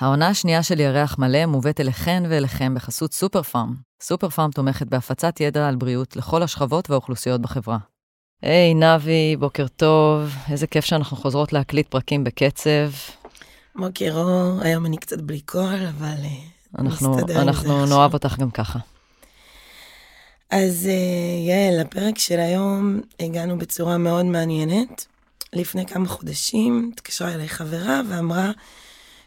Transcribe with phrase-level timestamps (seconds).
[0.00, 3.74] העונה השנייה של ירח מלא מובאת אליכן ואליכם בחסות סופר פארם.
[4.02, 7.78] סופר פארם תומכת בהפצת ידע על בריאות לכל השכבות והאוכלוסיות בחברה.
[8.42, 10.34] היי, hey, נבי, בוקר טוב.
[10.50, 12.90] איזה כיף שאנחנו חוזרות להקליט פרקים בקצב.
[13.76, 18.78] בוקר אור, היום אני קצת בלי קול, אבל אה, אנחנו, אנחנו נאהב אותך גם ככה.
[20.50, 25.06] אז אה, יעל, לפרק של היום הגענו בצורה מאוד מעניינת.
[25.52, 28.50] לפני כמה חודשים התקשרה אליי חברה ואמרה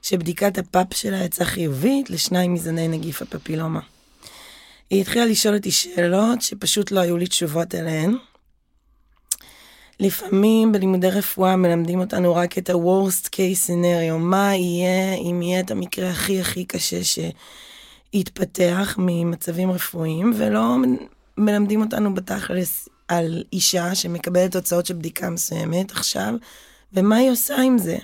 [0.01, 3.79] שבדיקת הפאפ שלה יצאה חיובית לשניים מזני נגיף הפפילומה.
[4.89, 8.15] היא התחילה לשאול אותי שאלות שפשוט לא היו לי תשובות אליהן.
[9.99, 15.71] לפעמים בלימודי רפואה מלמדים אותנו רק את ה-Worst case scenario, מה יהיה אם יהיה את
[15.71, 16.99] המקרה הכי הכי קשה
[18.13, 20.75] שיתפתח ממצבים רפואיים, ולא
[21.37, 26.33] מלמדים אותנו בתכלס על אישה שמקבלת תוצאות של בדיקה מסוימת עכשיו,
[26.93, 27.97] ומה היא עושה עם זה.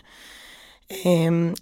[0.93, 0.95] Um,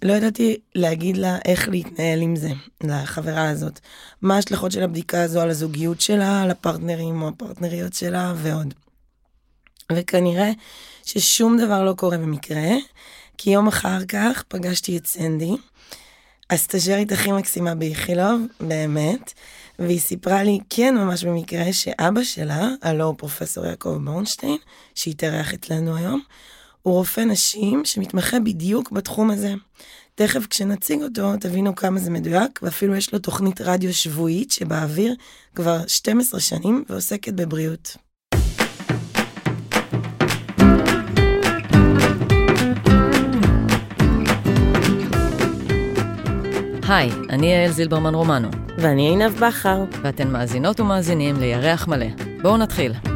[0.02, 2.50] לא ידעתי להגיד לה איך להתנהל עם זה,
[2.84, 3.80] לחברה הזאת.
[4.22, 8.74] מה ההשלכות של הבדיקה הזו על הזוגיות שלה, על הפרטנרים או הפרטנריות שלה ועוד.
[9.92, 10.50] וכנראה
[11.04, 12.68] ששום דבר לא קורה במקרה,
[13.38, 15.52] כי יום אחר כך פגשתי את סנדי,
[16.50, 19.32] הסטאג'רית הכי מקסימה באיכילוב, באמת,
[19.78, 24.56] והיא סיפרה לי, כן, ממש במקרה, שאבא שלה, הלו הוא פרופסור יעקב בורנשטיין,
[24.94, 26.22] שהתארח אצלנו היום,
[26.86, 29.54] הוא רופא נשים שמתמחה בדיוק בתחום הזה.
[30.14, 35.14] תכף כשנציג אותו תבינו כמה זה מדויק, ואפילו יש לו תוכנית רדיו שבועית שבאוויר
[35.54, 37.96] כבר 12 שנים ועוסקת בבריאות.
[46.88, 48.48] היי, אני יעל זילברמן רומנו.
[48.78, 49.84] ואני עינב בכר.
[50.02, 52.06] ואתן מאזינות ומאזינים לירח מלא.
[52.42, 53.15] בואו נתחיל.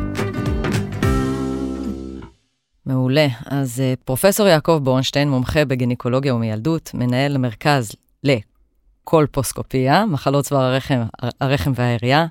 [2.91, 3.27] מעולה.
[3.47, 7.93] אז אה, פרופסור יעקב בורנשטיין, מומחה בגינקולוגיה ומילדות, מנהל המרכז
[8.25, 11.03] לקולפוסקופיה, מחלות צוואר הרחם,
[11.41, 12.27] הרחם והעירייה,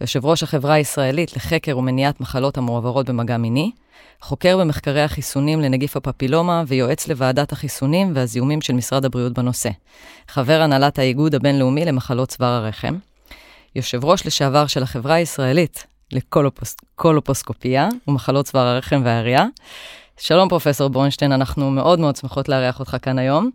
[0.00, 3.70] יושב ראש החברה הישראלית לחקר ומניעת מחלות המועברות במגע מיני,
[4.20, 9.70] חוקר במחקרי החיסונים לנגיף הפפילומה ויועץ לוועדת החיסונים והזיהומים של משרד הבריאות בנושא.
[10.28, 12.96] חבר הנהלת האיגוד הבינלאומי למחלות צוואר הרחם.
[13.76, 19.44] יושב ראש לשעבר של החברה הישראלית לקולופוסקופיה ומחלות צוואר הרחם והעירייה.
[20.22, 23.50] שלום פרופסור בורנשטיין, אנחנו מאוד מאוד שמחות לארח אותך כאן היום.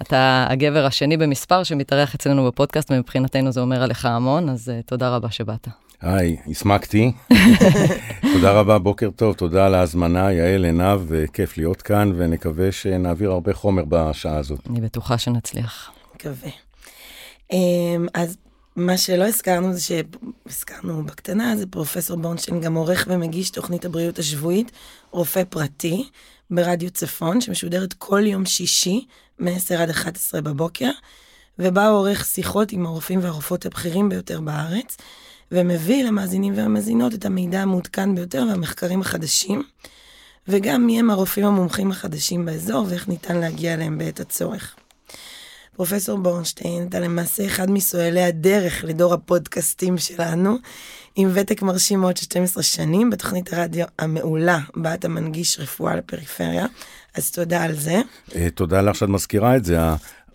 [0.00, 5.16] אתה הגבר השני במספר שמתארח אצלנו בפודקאסט, ומבחינתנו זה אומר עליך המון, אז uh, תודה
[5.16, 5.68] רבה שבאת.
[6.00, 7.12] היי, הסמקתי.
[8.34, 13.54] תודה רבה, בוקר טוב, תודה על ההזמנה, יעל עינב, וכיף להיות כאן, ונקווה שנעביר הרבה
[13.54, 14.60] חומר בשעה הזאת.
[14.70, 15.90] אני בטוחה שנצליח.
[16.14, 16.50] מקווה.
[17.52, 18.36] אמ, אז
[18.76, 24.72] מה שלא הזכרנו זה שהזכרנו בקטנה, זה פרופסור בורנשטיין גם עורך ומגיש תוכנית הבריאות השבועית,
[25.10, 26.08] רופא פרטי,
[26.50, 29.06] ברדיו צפון, שמשודרת כל יום שישי,
[29.38, 30.90] מ-10 עד 11 בבוקר,
[31.58, 34.96] ובה הוא עורך שיחות עם הרופאים והרופאות הבכירים ביותר בארץ.
[35.52, 39.62] ומביא למאזינים והמאזינות את המידע המעודכן ביותר והמחקרים החדשים,
[40.48, 44.76] וגם מי הם הרופאים המומחים החדשים באזור ואיך ניתן להגיע אליהם בעת הצורך.
[45.80, 50.56] פרופסור בורנשטיין, אתה למעשה אחד מסואלי הדרך לדור הפודקאסטים שלנו,
[51.16, 56.66] עם ותק מרשים מאוד של 12 שנים בתוכנית הרדיו המעולה, בה אתה מנגיש רפואה לפריפריה,
[57.14, 58.00] אז תודה על זה.
[58.34, 59.78] אה, תודה לך שאת מזכירה את זה.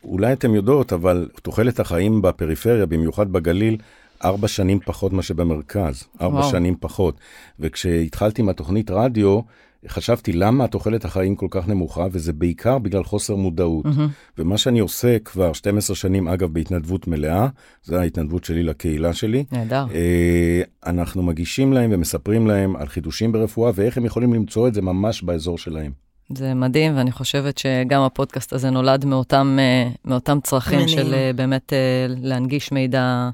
[0.03, 3.77] אולי אתם יודעות, אבל תוחלת החיים בפריפריה, במיוחד בגליל,
[4.23, 6.51] ארבע שנים פחות מה שבמרכז, ארבע וואו.
[6.51, 7.17] שנים פחות.
[7.59, 9.39] וכשהתחלתי עם התוכנית רדיו,
[9.87, 13.85] חשבתי למה תוחלת החיים כל כך נמוכה, וזה בעיקר בגלל חוסר מודעות.
[13.85, 14.37] Mm-hmm.
[14.37, 17.47] ומה שאני עושה כבר 12 שנים, אגב, בהתנדבות מלאה,
[17.83, 19.43] זו ההתנדבות שלי לקהילה שלי.
[19.51, 19.85] נהדר.
[19.93, 24.81] אה, אנחנו מגישים להם ומספרים להם על חידושים ברפואה, ואיך הם יכולים למצוא את זה
[24.81, 25.91] ממש באזור שלהם.
[26.29, 30.89] זה מדהים, ואני חושבת שגם הפודקאסט הזה נולד מאותם, אה, מאותם צרכים מנים.
[30.89, 31.73] של אה, באמת
[32.07, 33.29] להנגיש מידע.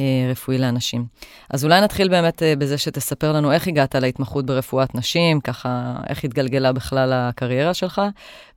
[0.00, 1.04] אה, רפואי לאנשים.
[1.50, 6.24] אז אולי נתחיל באמת אה, בזה שתספר לנו איך הגעת להתמחות ברפואת נשים, ככה איך
[6.24, 8.02] התגלגלה בכלל הקריירה שלך,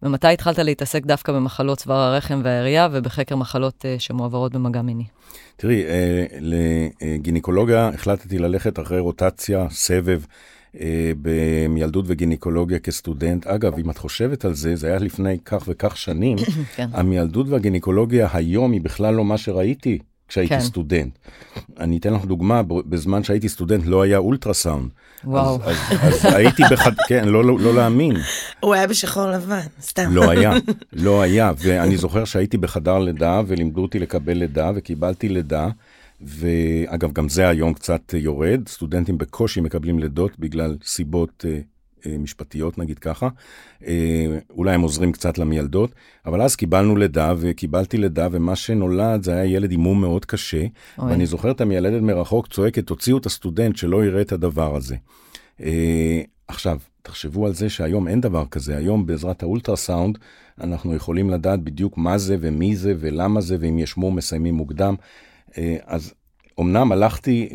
[0.04, 5.04] ומתי התחלת להתעסק דווקא במחלות צוואר הרחם והעירייה ובחקר מחלות אה, שמועברות במגע מיני.
[5.58, 5.84] תראי,
[6.40, 10.22] לגינקולוגיה החלטתי ללכת אחרי רוטציה, סבב.
[11.22, 13.48] במיילדות וגינקולוגיה כסטודנט.
[13.48, 16.38] אגב, אם את חושבת על זה, זה היה לפני כך וכך שנים.
[16.76, 16.90] כן.
[16.94, 20.60] המיילדות והגינקולוגיה היום היא בכלל לא מה שראיתי כשהייתי כן.
[20.60, 21.18] סטודנט.
[21.80, 24.90] אני אתן לך דוגמה, בזמן שהייתי סטודנט לא היה אולטרסאונד.
[25.24, 25.60] וואו.
[25.64, 26.92] אז, אז, אז הייתי בחד...
[27.08, 28.16] כן, לא, לא, לא להאמין.
[28.60, 30.10] הוא היה בשחור לבן, סתם.
[30.12, 30.54] לא היה,
[30.94, 31.52] לא היה.
[31.58, 35.70] ואני זוכר שהייתי בחדר לידה ולימדו אותי לקבל לידה וקיבלתי לידה.
[36.22, 41.64] ואגב, גם זה היום קצת יורד, סטודנטים בקושי מקבלים לידות בגלל סיבות uh,
[42.20, 43.30] משפטיות נגיד ככה,
[44.50, 45.92] אולי הם עוזרים קצת למיילדות,
[46.26, 50.66] אבל אז קיבלנו לידה וקיבלתי לידה ומה שנולד זה היה ילד עם מום מאוד קשה,
[50.98, 51.12] אוי.
[51.12, 54.96] ואני זוכר את המיילדת מרחוק צועקת, תוציאו את הסטודנט שלא יראה את הדבר הזה.
[56.48, 60.18] עכשיו, תחשבו על זה שהיום אין דבר כזה, היום בעזרת האולטרסאונד
[60.62, 64.96] אנחנו יכולים לדעת בדיוק מה זה ומי זה ולמה זה, ואם יש מום מסיימים מוקדם.
[65.86, 66.14] אז
[66.60, 67.50] אמנם הלכתי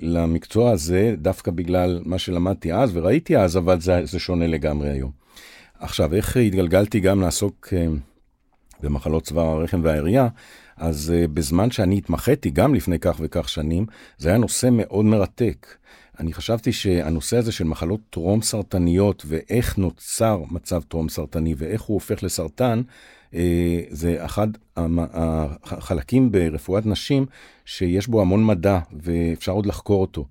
[0.00, 5.10] למקצוע הזה דווקא בגלל מה שלמדתי אז וראיתי אז, אבל זה, זה שונה לגמרי היום.
[5.78, 7.86] עכשיו, איך התגלגלתי גם לעסוק אה,
[8.80, 10.28] במחלות צוואר הרחם והעירייה?
[10.76, 13.86] אז אה, בזמן שאני התמחיתי, גם לפני כך וכך שנים,
[14.18, 15.66] זה היה נושא מאוד מרתק.
[16.20, 21.94] אני חשבתי שהנושא הזה של מחלות טרום סרטניות ואיך נוצר מצב טרום סרטני ואיך הוא
[21.94, 22.82] הופך לסרטן,
[23.90, 24.48] זה אחד
[25.64, 27.26] החלקים ברפואת נשים
[27.64, 30.26] שיש בו המון מדע ואפשר עוד לחקור אותו.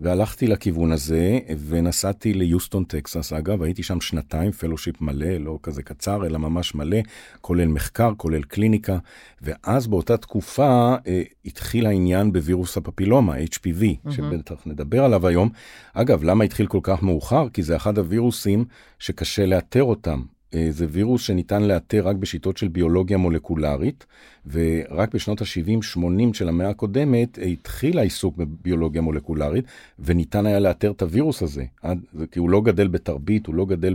[0.00, 6.26] והלכתי לכיוון הזה ונסעתי ליוסטון טקסס אגב הייתי שם שנתיים פלושיפ מלא לא כזה קצר
[6.26, 6.96] אלא ממש מלא
[7.40, 8.98] כולל מחקר כולל קליניקה
[9.42, 14.10] ואז באותה תקופה אה, התחיל העניין בווירוס הפפילומה HPV mm-hmm.
[14.10, 15.48] שבטח נדבר עליו היום.
[15.94, 18.64] אגב למה התחיל כל כך מאוחר כי זה אחד הווירוסים
[18.98, 20.33] שקשה לאתר אותם אה,
[20.70, 24.06] זה וירוס שניתן לאתר רק בשיטות של ביולוגיה מולקולרית,
[24.46, 29.64] ורק בשנות ה-70-80 של המאה הקודמת התחיל העיסוק בביולוגיה מולקולרית,
[29.98, 31.64] וניתן היה לאתר את הווירוס הזה,
[32.30, 33.94] כי הוא לא גדל בתרבית, הוא לא גדל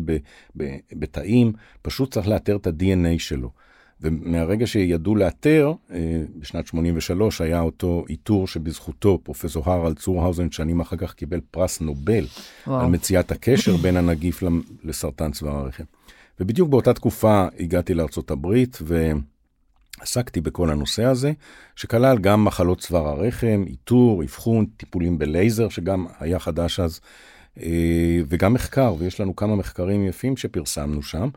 [0.94, 3.50] בתאים, פשוט צריך לאתר את ה-DNA שלו.
[4.02, 10.98] ומהרגע שידעו לאתר, אה, בשנת 83 היה אותו איתור שבזכותו פרופסור הרל צורהאוזן שנים אחר
[10.98, 12.26] כך קיבל פרס נובל
[12.68, 12.80] וואו.
[12.82, 14.44] על מציאת הקשר בין הנגיף
[14.84, 15.84] לסרטן צוואר הרחם.
[16.40, 18.78] ובדיוק באותה תקופה הגעתי לארצות הברית
[20.02, 21.32] ועסקתי בכל הנושא הזה,
[21.76, 27.00] שכלל גם מחלות צוואר הרחם, איתור, אבחון, טיפולים בלייזר, שגם היה חדש אז,
[27.62, 31.30] אה, וגם מחקר, ויש לנו כמה מחקרים יפים שפרסמנו שם.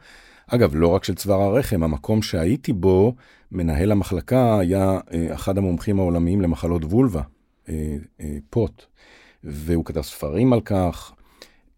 [0.46, 3.14] אגב, לא רק של צוואר הרחם, המקום שהייתי בו,
[3.52, 7.22] מנהל המחלקה היה אה, אחד המומחים העולמיים למחלות וולבה,
[7.68, 7.96] אה,
[8.50, 8.84] פוט,
[9.44, 11.12] והוא כתב ספרים על כך.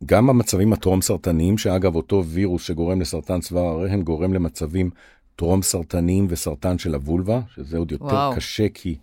[0.06, 4.91] גם במצבים הטרום סרטניים, שאגב אותו וירוס שגורם לסרטן צוואר הרחם גורם למצבים
[5.37, 8.35] טרום סרטניים וסרטן של הוולווה, שזה עוד יותר וואו.
[8.37, 8.96] קשה כי,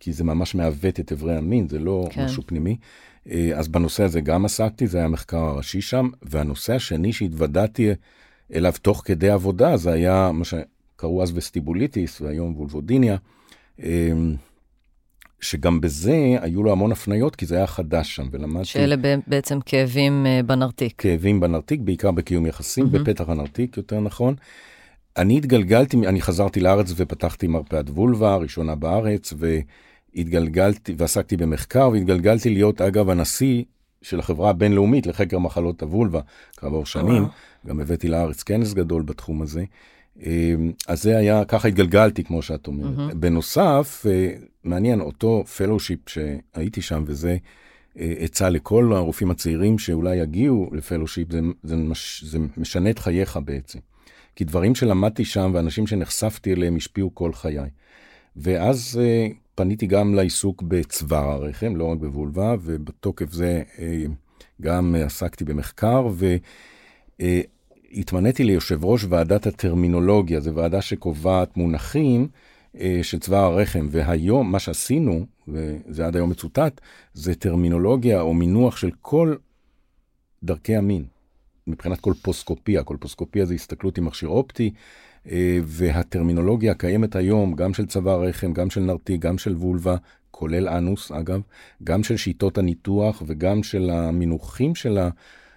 [0.00, 2.24] כי זה ממש מעוות את אברי המין, זה לא כן.
[2.24, 2.76] משהו פנימי.
[3.30, 7.90] אה, אז בנושא הזה גם עסקתי, זה היה המחקר הראשי שם, והנושא השני שהתוודעתי
[8.54, 13.16] אליו תוך כדי עבודה, זה היה מה שקראו אז וסטיבוליטיס והיום וולבודיניה.
[15.44, 18.64] שגם בזה היו לו המון הפניות, כי זה היה חדש שם, ולמדתי...
[18.64, 18.96] שאלה
[19.26, 20.94] בעצם כאבים אה, בנרתיק.
[20.98, 22.98] כאבים בנרתיק, בעיקר בקיום יחסים, mm-hmm.
[22.98, 24.34] בפתח הנרתיק, יותר נכון.
[25.16, 32.80] אני התגלגלתי, אני חזרתי לארץ ופתחתי מרפאת וולבה, ראשונה בארץ, והתגלגלתי, ועסקתי במחקר, והתגלגלתי להיות,
[32.80, 33.62] אגב, הנשיא
[34.02, 36.20] של החברה הבינלאומית לחקר מחלות הוולבה
[36.56, 37.24] כעבור שנים.
[37.24, 37.68] Oh.
[37.68, 39.64] גם הבאתי לארץ כנס גדול בתחום הזה.
[40.22, 43.10] אמ, אז זה היה, ככה התגלגלתי, כמו שאת אומרת.
[43.10, 43.14] Mm-hmm.
[43.14, 44.30] בנוסף, אה,
[44.64, 47.36] מעניין, אותו פלושיפ שהייתי שם, וזה
[47.98, 53.38] אה, עצה לכל הרופאים הצעירים שאולי יגיעו לפלושיפ, זה, זה, מש, זה משנה את חייך
[53.44, 53.78] בעצם.
[54.36, 57.68] כי דברים שלמדתי שם ואנשים שנחשפתי אליהם השפיעו כל חיי.
[58.36, 63.62] ואז uh, פניתי גם לעיסוק בצוואר הרחם, לא רק בוולבה, ובתוקף זה
[64.60, 66.36] גם עסקתי במחקר, ו...
[67.94, 72.28] התמניתי ליושב ראש ועדת הטרמינולוגיה, זו ועדה שקובעת מונחים
[72.80, 76.80] אה, של צבא הרחם, והיום מה שעשינו, וזה עד היום מצוטט,
[77.14, 79.34] זה טרמינולוגיה או מינוח של כל
[80.42, 81.04] דרכי המין,
[81.66, 84.70] מבחינת קולפוסקופיה, קולפוסקופיה זה הסתכלות עם מכשיר אופטי,
[85.30, 89.96] אה, והטרמינולוגיה הקיימת היום, גם של צבא הרחם, גם של נרתיק, גם של וולבה,
[90.30, 91.40] כולל אנוס אגב,
[91.84, 94.98] גם של שיטות הניתוח וגם של המינוחים של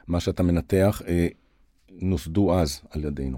[0.07, 1.27] מה שאתה מנתח, אה,
[2.01, 3.37] נוסדו אז על ידינו.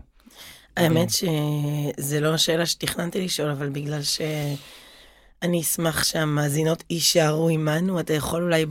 [0.78, 8.44] האמת שזה לא השאלה שתכננתי לשאול, אבל בגלל שאני אשמח שהמאזינות יישארו עמנו, אתה יכול
[8.44, 8.66] אולי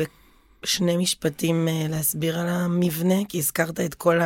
[0.63, 4.19] בשני משפטים אה, להסביר על המבנה, כי הזכרת את כל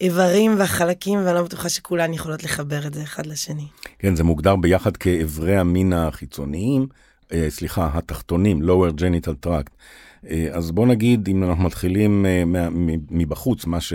[0.00, 3.66] האיברים והחלקים, ואני לא בטוחה שכולן יכולות לחבר את זה אחד לשני.
[3.98, 6.86] כן, זה מוגדר ביחד כאיברי המין החיצוניים,
[7.32, 9.70] אה, סליחה, התחתונים, lower genital tract.
[10.30, 12.26] אה, אז בוא נגיד, אם אנחנו מתחילים
[13.10, 13.92] מבחוץ, מה ש...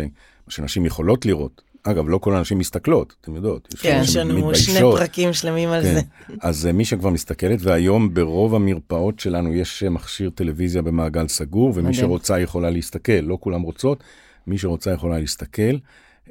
[0.50, 1.62] שנשים יכולות לראות.
[1.84, 3.76] אגב, לא כל הנשים מסתכלות, אתם יודעות.
[3.80, 5.94] כן, יש לנו שני פרקים שלמים על כן.
[5.94, 6.02] זה.
[6.42, 11.70] אז אה, מי שכבר מסתכלת, והיום ברוב המרפאות שלנו יש אה, מכשיר טלוויזיה במעגל סגור,
[11.70, 11.94] ומי מדהים.
[11.94, 14.04] שרוצה יכולה להסתכל, לא כולם רוצות,
[14.48, 15.78] מי שרוצה יכולה להסתכל.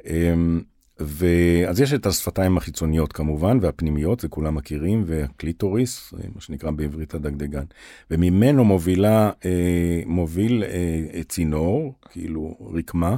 [0.05, 0.61] אמ,
[0.99, 7.63] ואז יש את השפתיים החיצוניות כמובן, והפנימיות, זה כולם מכירים, והקליטוריס, מה שנקרא בעברית הדגדגן.
[8.11, 13.15] וממנו מובילה, אה, מוביל אה, צינור, כאילו רקמה,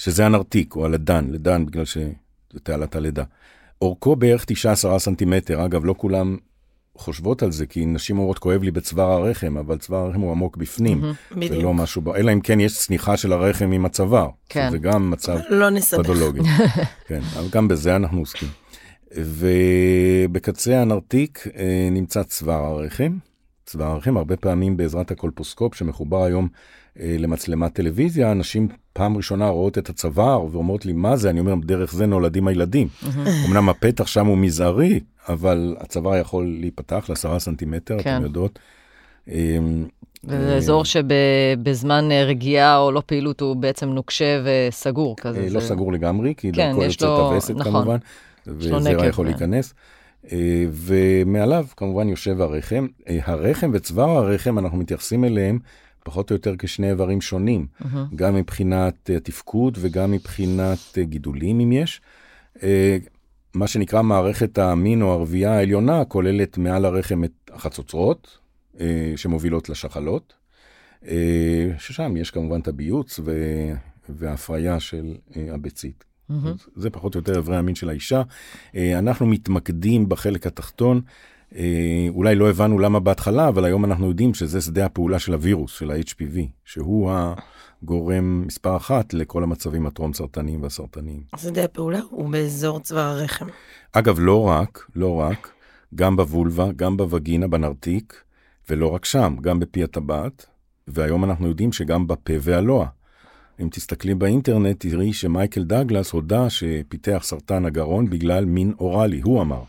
[0.00, 2.10] שזה הנרתיק, או הלדן, לדן בגלל שזה
[2.62, 3.24] תעלת הלידה.
[3.82, 4.44] אורכו בערך
[4.94, 6.36] 9-10 סנטימטר, אגב, לא כולם
[6.96, 10.56] חושבות על זה, כי נשים אומרות, כואב לי בצוואר הרחם, אבל צוואר הרחם הוא עמוק
[10.56, 11.02] בפנים.
[11.32, 11.52] בדיוק.
[11.52, 14.28] זה לא משהו, אלא אם כן יש צניחה של הרחם עם הצוואר.
[14.48, 14.70] כן.
[14.70, 16.00] זה גם מצב לא, נסבך.
[16.00, 16.40] פתולוגי.
[17.08, 18.48] כן, אבל גם בזה אנחנו עוסקים.
[19.16, 23.18] ובקצה הנרתיק אה, נמצא צוואר הרחם.
[23.66, 26.48] צוואר הרחם, הרבה פעמים בעזרת הקולפוסקופ שמחובר היום
[26.96, 31.30] למצלמת טלוויזיה, אנשים פעם ראשונה רואות את הצוואר ואומרות לי, מה זה?
[31.30, 32.88] אני אומר, דרך זה נולדים הילדים.
[33.48, 38.14] אמנם הפתח שם הוא מזערי, אבל הצוואר יכול להיפתח לעשרה סנטימטר, כן.
[38.16, 38.58] אתם יודעות.
[39.30, 39.58] אה,
[40.24, 45.40] וזה אזור שבזמן אה, רגיעה או לא פעילות הוא בעצם נוקשה וסגור כזה.
[45.40, 47.72] אה, לא זה- סגור לגמרי, כי כן, דרכו יוצאת לו- הווסת נכון.
[47.72, 47.96] כמובן,
[48.46, 49.30] וזרע יכול כן.
[49.32, 49.74] להיכנס.
[50.32, 50.38] אה,
[50.70, 52.86] ומעליו כמובן יושב הרחם.
[53.08, 55.58] אה, הרחם וצוואר הרחם, אנחנו מתייחסים אליהם
[56.04, 57.66] פחות או יותר כשני איברים שונים,
[58.14, 62.00] גם מבחינת אה, תפקוד וגם מבחינת אה, גידולים אם יש.
[62.62, 62.98] אה,
[63.54, 68.38] מה שנקרא מערכת המין או הרבייה העליונה כוללת מעל הרחם את החצוצרות
[68.80, 70.34] אה, שמובילות לשחלות,
[71.06, 73.72] אה, ששם יש כמובן את הביוץ ו-
[74.08, 76.04] וההפריה של אה, הביצית.
[76.48, 78.22] אז זה פחות או יותר איברי המין של האישה.
[78.74, 81.00] אה, אנחנו מתמקדים בחלק התחתון.
[81.56, 85.72] אה, אולי לא הבנו למה בהתחלה, אבל היום אנחנו יודעים שזה שדה הפעולה של הווירוס,
[85.72, 87.10] של ה-HPV, שהוא
[87.82, 91.22] הגורם מספר אחת לכל המצבים הטרום סרטניים והסרטניים.
[91.36, 93.46] שדה הפעולה הוא באזור צוואר הרחם.
[93.92, 95.50] אגב, לא רק, לא רק,
[95.94, 98.22] גם בוולבה, גם בווגינה, בנרתיק,
[98.70, 100.46] ולא רק שם, גם בפי הטבעת,
[100.88, 102.86] והיום אנחנו יודעים שגם בפה והלוע.
[103.62, 109.62] אם תסתכלי באינטרנט, תראי שמייקל דגלס הודה שפיתח סרטן הגרון בגלל מין אוראלי, הוא אמר.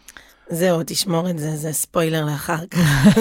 [0.51, 2.79] זהו, תשמור את זה, זה ספוילר לאחר כך.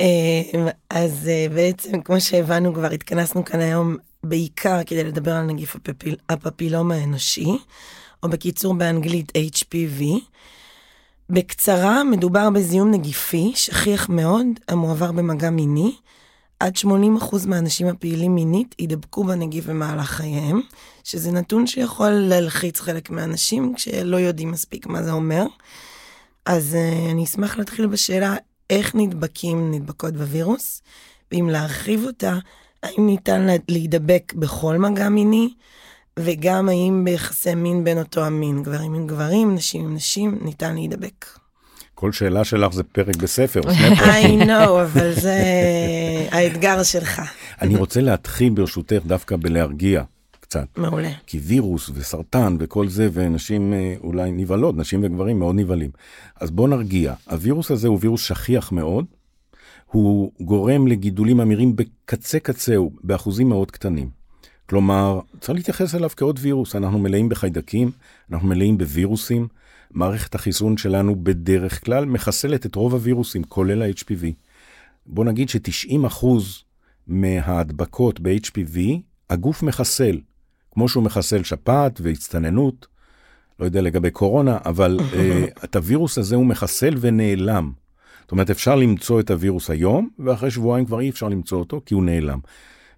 [0.00, 5.76] אה, אז אה, בעצם, כמו שהבנו כבר, התכנסנו כאן היום בעיקר כדי לדבר על נגיף
[5.76, 7.50] הפפיל, הפפילום האנושי,
[8.22, 10.04] או בקיצור באנגלית HPV.
[11.30, 15.92] בקצרה, מדובר בזיהום נגיפי שכיח מאוד, המועבר במגע מיני.
[16.60, 16.86] עד 80%
[17.46, 20.60] מהאנשים הפעילים מינית יידבקו בנגיף במהלך חייהם,
[21.04, 25.46] שזה נתון שיכול להלחיץ חלק מהאנשים כשלא יודעים מספיק מה זה אומר.
[26.46, 28.36] אז uh, אני אשמח להתחיל בשאלה
[28.70, 30.82] איך נדבקים נדבקות בווירוס,
[31.32, 32.38] ואם להרחיב אותה,
[32.82, 35.54] האם ניתן לה- להידבק בכל מגע מיני,
[36.18, 41.26] וגם האם ביחסי מין בין אותו המין, גברים עם גברים, נשים עם נשים, ניתן להידבק.
[42.00, 44.40] כל שאלה שלך זה פרק בספר, שני פרקים.
[44.40, 45.42] I know, אבל זה
[46.30, 47.22] האתגר שלך.
[47.62, 50.02] אני רוצה להתחיל ברשותך דווקא בלהרגיע
[50.40, 50.66] קצת.
[50.76, 51.10] מעולה.
[51.26, 55.90] כי וירוס וסרטן וכל זה, ונשים אה, אולי נבהלות, נשים וגברים מאוד נבהלים.
[56.40, 57.14] אז בואו נרגיע.
[57.30, 59.04] הווירוס הזה הוא וירוס שכיח מאוד,
[59.86, 64.10] הוא גורם לגידולים ממאירים בקצה קצהו, באחוזים מאוד קטנים.
[64.66, 67.90] כלומר, צריך להתייחס אליו כעוד וירוס, אנחנו מלאים בחיידקים,
[68.32, 69.48] אנחנו מלאים בווירוסים,
[69.90, 74.24] מערכת החיסון שלנו בדרך כלל מחסלת את רוב הווירוסים, כולל ה-HPV.
[75.06, 76.26] בוא נגיד ש-90%
[77.06, 78.78] מההדבקות ב-HPV,
[79.30, 80.20] הגוף מחסל,
[80.70, 82.86] כמו שהוא מחסל שפעת והצטננות,
[83.60, 85.14] לא יודע לגבי קורונה, אבל uh,
[85.64, 87.72] את הווירוס הזה הוא מחסל ונעלם.
[88.20, 91.94] זאת אומרת, אפשר למצוא את הווירוס היום, ואחרי שבועיים כבר אי אפשר למצוא אותו, כי
[91.94, 92.38] הוא נעלם.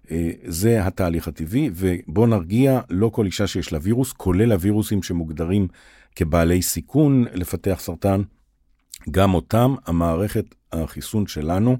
[0.05, 0.09] Uh,
[0.45, 5.67] זה התהליך הטבעי, ובוא נרגיע, לא כל אישה שיש לה וירוס, כולל הווירוסים שמוגדרים
[6.15, 8.21] כבעלי סיכון לפתח סרטן,
[9.11, 11.77] גם אותם המערכת החיסון שלנו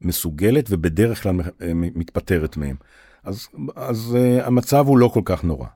[0.00, 2.76] מסוגלת ובדרך כלל אה, מתפטרת מהם.
[3.24, 5.66] אז, אז uh, המצב הוא לא כל כך נורא.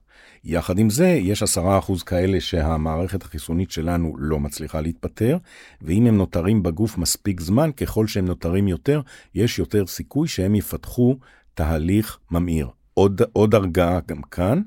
[0.45, 5.39] יחד עם זה, יש עשרה אחוז כאלה שהמערכת החיסונית שלנו לא מצליחה להתפטר,
[5.83, 9.01] ואם הם נותרים בגוף מספיק זמן, ככל שהם נותרים יותר,
[9.35, 11.17] יש יותר סיכוי שהם יפתחו
[11.55, 12.69] תהליך ממאיר.
[12.95, 14.63] עוד, עוד הרגעה גם כאן,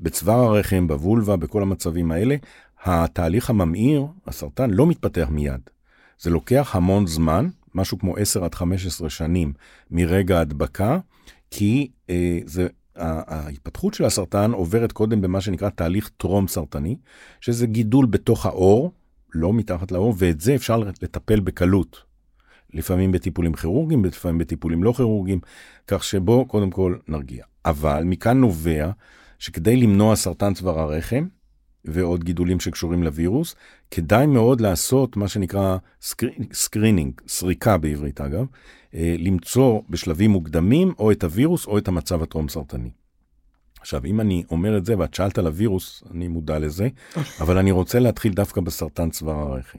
[0.00, 2.36] בצוואר הרחם, בוולבה, בכל המצבים האלה,
[2.84, 5.60] התהליך הממאיר, הסרטן, לא מתפתח מיד.
[6.18, 9.52] זה לוקח המון זמן, משהו כמו 10 עד 15 שנים
[9.90, 10.98] מרגע ההדבקה,
[11.50, 12.66] כי אה, זה,
[12.96, 16.96] ההתפתחות של הסרטן עוברת קודם במה שנקרא תהליך טרום סרטני,
[17.40, 18.92] שזה גידול בתוך העור,
[19.34, 22.02] לא מתחת לעור, ואת זה אפשר לטפל בקלות.
[22.74, 25.40] לפעמים בטיפולים כירורגיים, לפעמים בטיפולים לא כירורגיים,
[25.86, 27.44] כך שבו קודם כל נרגיע.
[27.64, 28.90] אבל מכאן נובע
[29.40, 31.26] שכדי למנוע סרטן צוואר הרחם,
[31.84, 33.54] ועוד גידולים שקשורים לווירוס,
[33.90, 35.76] כדאי מאוד לעשות מה שנקרא
[36.52, 38.46] screening, סריקה בעברית אגב,
[38.94, 42.90] למצוא בשלבים מוקדמים או את הווירוס או את המצב הטרום סרטני.
[43.80, 46.88] עכשיו, אם אני אומר את זה ואת שאלת על הווירוס, אני מודע לזה,
[47.40, 49.78] אבל אני רוצה להתחיל דווקא בסרטן צוואר הרחם.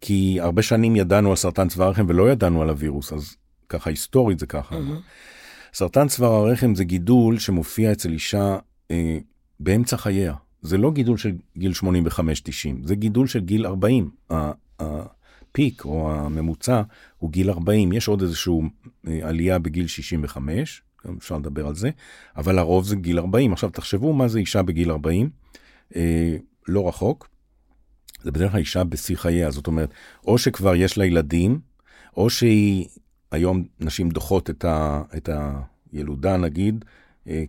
[0.00, 3.36] כי הרבה שנים ידענו על סרטן צוואר הרחם ולא ידענו על הווירוס, אז
[3.68, 4.76] ככה היסטורית זה ככה.
[5.72, 8.58] סרטן צוואר הרחם זה גידול שמופיע אצל אישה
[8.90, 9.18] אה,
[9.60, 10.34] באמצע חייה.
[10.62, 11.84] זה לא גידול של גיל 85-90,
[12.84, 14.10] זה גידול של גיל 40.
[14.80, 16.82] הפיק או הממוצע
[17.18, 18.54] הוא גיל 40, יש עוד איזושהי
[19.08, 20.82] אה, עלייה בגיל 65,
[21.18, 21.90] אפשר לדבר על זה,
[22.36, 23.52] אבל הרוב זה גיל 40.
[23.52, 25.30] עכשיו תחשבו מה זה אישה בגיל 40,
[25.96, 26.36] אה,
[26.68, 27.28] לא רחוק,
[28.22, 29.90] זה בדרך כלל אישה בשיא חייה, זאת אומרת,
[30.26, 31.60] או שכבר יש לה ילדים,
[32.16, 32.86] או שהיא,
[33.30, 35.28] היום נשים דוחות את, ה, את
[35.92, 36.84] הילודה נגיד,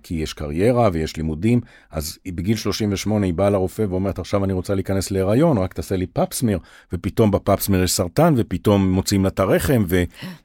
[0.04, 4.76] כי יש קריירה ויש לימודים, אז בגיל 38 היא באה לרופא ואומרת, עכשיו אני רוצה
[4.76, 6.60] להיכנס להיריון, רק תעשה לי Pap smear,
[6.94, 9.86] ופתאום ב Pap smear יש סרטן, ופתאום מוצאים לה את הרחם,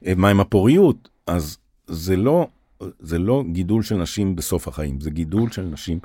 [0.03, 1.09] ומה עם הפוריות?
[1.27, 2.47] אז זה לא,
[2.99, 5.99] זה לא גידול של נשים בסוף החיים, זה גידול של נשים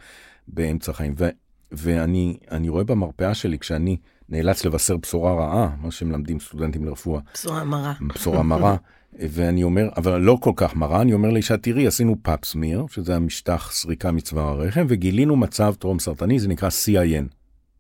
[0.48, 1.14] באמצע החיים.
[1.18, 1.28] ו,
[1.72, 3.96] ואני רואה במרפאה שלי, כשאני
[4.28, 7.20] נאלץ לבשר בשורה רעה, מה שמלמדים סטודנטים לרפואה.
[7.34, 7.92] בשורה מרה.
[8.14, 8.76] בשורה מרה.
[9.12, 13.16] ואני אומר, אבל לא כל כך מרה, אני אומר לאישה, תראי, עשינו Pap smear, שזה
[13.16, 17.34] המשטח סריקה מצוואר הרחם, וגילינו מצב טרום סרטני, זה נקרא CIN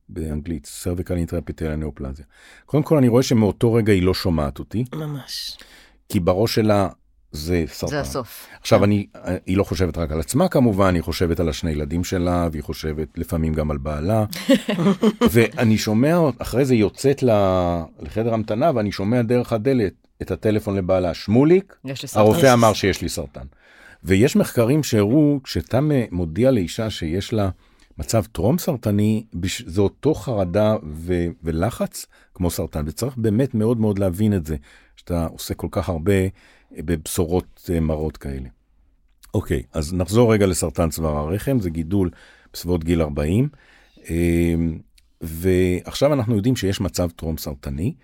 [0.08, 2.24] באנגלית, cervical intraepithelial neoplasia.
[2.66, 4.84] קודם כל, אני רואה שמאותו רגע היא לא שומעת אותי.
[4.94, 5.58] ממש.
[6.08, 6.88] כי בראש שלה
[7.32, 7.90] זה סרטן.
[7.90, 8.46] זה הסוף.
[8.60, 9.06] עכשיו, אני,
[9.46, 13.08] היא לא חושבת רק על עצמה כמובן, היא חושבת על השני ילדים שלה, והיא חושבת
[13.18, 14.24] לפעמים גם על בעלה.
[15.32, 17.22] ואני שומע, אחרי זה יוצאת
[18.02, 21.76] לחדר המתנה, ואני שומע דרך הדלת את הטלפון לבעלה, שמוליק,
[22.14, 23.46] הרופא אמר שיש לי סרטן.
[24.04, 27.50] ויש מחקרים שהראו, כשאתה מודיע לאישה שיש לה
[27.98, 29.24] מצב טרום סרטני,
[29.66, 34.56] זה אותו חרדה ו- ולחץ כמו סרטן, וצריך באמת מאוד מאוד להבין את זה,
[34.96, 36.12] שאתה עושה כל כך הרבה
[36.72, 38.48] בבשורות אה, מרות כאלה.
[39.34, 42.10] אוקיי, אז נחזור רגע לסרטן צוואר הרחם, זה גידול
[42.52, 43.48] בסביבות גיל 40,
[44.10, 44.78] אמ,
[45.20, 47.94] ועכשיו אנחנו יודעים שיש מצב טרום סרטני.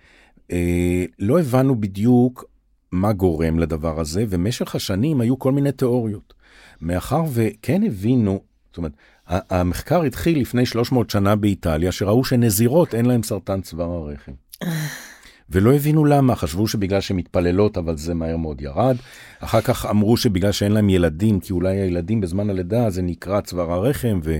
[0.51, 2.45] אה, לא הבנו בדיוק
[2.91, 6.33] מה גורם לדבר הזה, ומשך השנים היו כל מיני תיאוריות.
[6.81, 8.91] מאחר וכן הבינו, זאת אומרת,
[9.27, 14.31] המחקר התחיל לפני 300 שנה באיטליה, שראו שנזירות אין להם סרטן צוואר הרחם.
[15.49, 18.95] ולא הבינו למה, חשבו שבגלל שהן מתפללות, אבל זה מהר מאוד ירד.
[19.39, 23.71] אחר כך אמרו שבגלל שאין להם ילדים, כי אולי הילדים בזמן הלידה זה נקרא צוואר
[23.71, 24.37] הרחם, ו...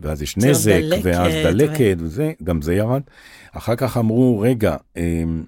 [0.00, 2.04] ואז יש נזק, דלקת, ואז דלקת, ו...
[2.04, 3.02] וזה, גם זה ירד.
[3.52, 5.44] אחר כך אמרו, רגע, אמ,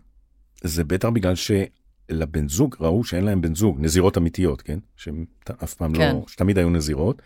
[0.63, 4.79] זה בטח בגלל שלבן זוג, ראו שאין להם בן זוג, נזירות אמיתיות, כן?
[4.97, 5.25] שהם
[5.65, 6.15] אף פעם לא, כן.
[6.15, 7.23] לא, שתמיד היו נזירות.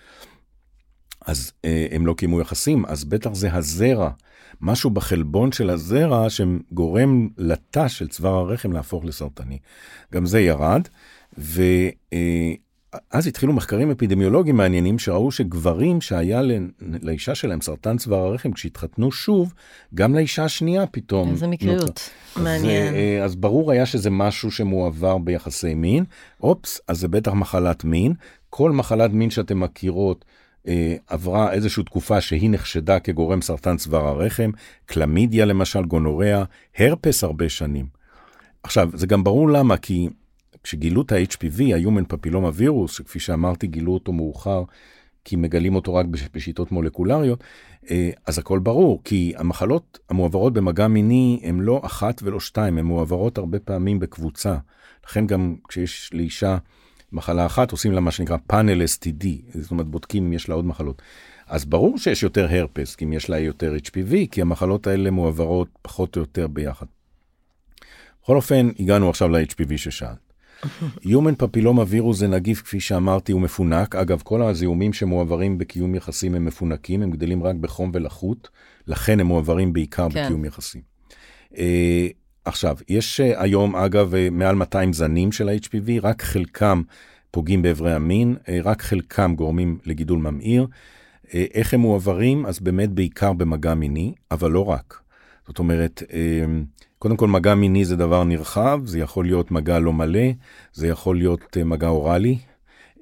[1.26, 4.10] אז אה, הם לא קיימו יחסים, אז בטח זה הזרע,
[4.60, 9.58] משהו בחלבון של הזרע שגורם לתא של צוואר הרחם להפוך לסרטני.
[10.12, 10.88] גם זה ירד,
[11.38, 11.62] ו...
[12.12, 12.52] אה,
[13.10, 16.42] אז התחילו מחקרים אפידמיולוגיים מעניינים שראו שגברים שהיה
[16.80, 19.54] לאישה שלהם סרטן צוואר הרחם, כשהתחתנו שוב,
[19.94, 21.30] גם לאישה השנייה פתאום.
[21.30, 22.10] איזה מקריות.
[22.36, 22.94] מעניין.
[22.94, 26.04] אה, אז ברור היה שזה משהו שמועבר ביחסי מין.
[26.42, 28.14] אופס, אז זה בטח מחלת מין.
[28.50, 30.24] כל מחלת מין שאתם מכירות,
[30.68, 34.50] אה, עברה איזושהי תקופה שהיא נחשדה כגורם סרטן צוואר הרחם,
[34.86, 36.44] קלמידיה למשל, גונוריה,
[36.78, 37.86] הרפס הרבה שנים.
[38.62, 40.08] עכשיו, זה גם ברור למה, כי
[40.64, 44.62] כשגילו את ה-HPV, ה-Human Papilloma Virus, שכפי שאמרתי, גילו אותו מאוחר,
[45.24, 47.44] כי מגלים אותו רק בשיטות מולקולריות,
[47.90, 52.84] אה, אז הכל ברור, כי המחלות המועברות במגע מיני הן לא אחת ולא שתיים, הן
[52.84, 54.56] מועברות הרבה פעמים בקבוצה.
[55.06, 56.58] לכן גם כשיש לאישה
[57.12, 59.26] מחלה אחת, עושים לה מה שנקרא פאנל STD,
[59.60, 61.02] זאת אומרת בודקים אם יש לה עוד מחלות.
[61.46, 66.16] אז ברור שיש יותר הרפס, אם יש לה יותר HPV, כי המחלות האלה מועברות פחות
[66.16, 66.86] או יותר ביחד.
[68.22, 70.23] בכל אופן, הגענו עכשיו ל-HPV ששאלת.
[71.04, 73.94] Human Papilloma וירוס זה נגיף, כפי שאמרתי, הוא מפונק.
[73.94, 78.48] אגב, כל הזיהומים שמועברים בקיום יחסים הם מפונקים, הם גדלים רק בחום ולחות,
[78.86, 80.24] לכן הם מועברים בעיקר כן.
[80.24, 80.80] בקיום יחסים.
[81.52, 81.56] Uh,
[82.44, 86.82] עכשיו, יש uh, היום, אגב, uh, מעל 200 זנים של ה-HPV, רק חלקם
[87.30, 90.66] פוגעים באיברי המין, רק חלקם גורמים לגידול ממאיר.
[91.34, 92.46] איך הם מועברים?
[92.46, 95.00] אז באמת בעיקר במגע מיני, אבל לא רק.
[95.46, 96.12] זאת אומרת, uh,
[97.04, 100.28] קודם כל, מגע מיני זה דבר נרחב, זה יכול להיות מגע לא מלא,
[100.72, 102.38] זה יכול להיות אה, מגע אוראלי.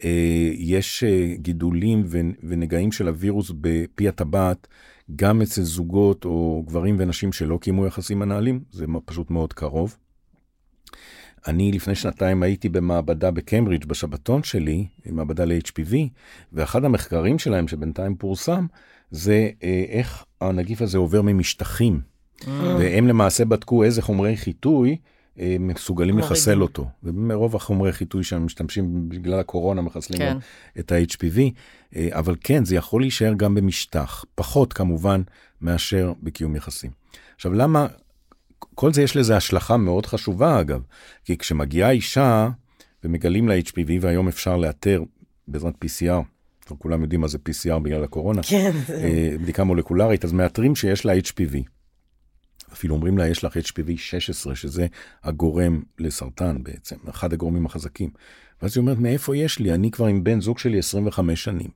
[0.05, 2.05] אה, יש אה, גידולים
[2.43, 4.69] ונגעים של הווירוס בפי הטבעת,
[5.17, 9.97] גם אצל זוגות או גברים ונשים שלא קיימו יחסים מנהלים, זה פשוט מאוד קרוב.
[11.47, 15.95] אני לפני שנתיים הייתי במעבדה בקיימברידג' בשבתון שלי, מעבדה ל-HPV,
[16.53, 18.67] ואחד המחקרים שלהם שבינתיים פורסם,
[19.11, 19.51] זה
[19.91, 22.12] איך הנגיף הזה עובר ממשטחים.
[22.49, 24.97] והם למעשה בדקו איזה חומרי חיטוי
[25.41, 26.87] אה, מסוגלים לחסל אותו.
[27.03, 30.37] ומרוב החומרי חיטוי שהם משתמשים בגלל הקורונה מחסלים כן.
[30.79, 31.41] את ה-HPV,
[31.97, 35.23] אה, אבל כן, זה יכול להישאר גם במשטח, פחות כמובן
[35.61, 36.91] מאשר בקיום יחסים.
[37.35, 37.87] עכשיו, למה,
[38.59, 40.83] כל זה יש לזה השלכה מאוד חשובה אגב,
[41.25, 42.49] כי כשמגיעה אישה
[43.05, 45.03] ומגלים לה HPV, והיום אפשר לאתר
[45.49, 46.23] בעזרת PCR,
[46.79, 48.73] כולם יודעים מה זה PCR בגלל הקורונה, כן.
[48.91, 51.72] אה, בדיקה מולקולרית, אז מאתרים שיש לה HPV.
[52.73, 54.87] אפילו אומרים לה, יש לך HPV 16, שזה
[55.25, 58.11] הגורם לסרטן בעצם, אחד הגורמים החזקים.
[58.63, 59.75] ואז היא אומרת, מאיפה יש לי?
[59.75, 61.71] אני כבר עם בן זוג שלי 25 שנים,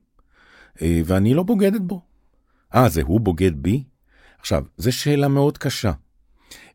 [0.81, 2.01] אה, ואני לא בוגדת בו.
[2.75, 3.83] אה, זה הוא בוגד בי?
[4.39, 5.91] עכשיו, זו שאלה מאוד קשה.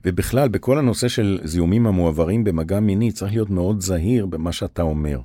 [0.05, 5.21] ובכלל, בכל הנושא של זיהומים המועברים במגע מיני, צריך להיות מאוד זהיר במה שאתה אומר.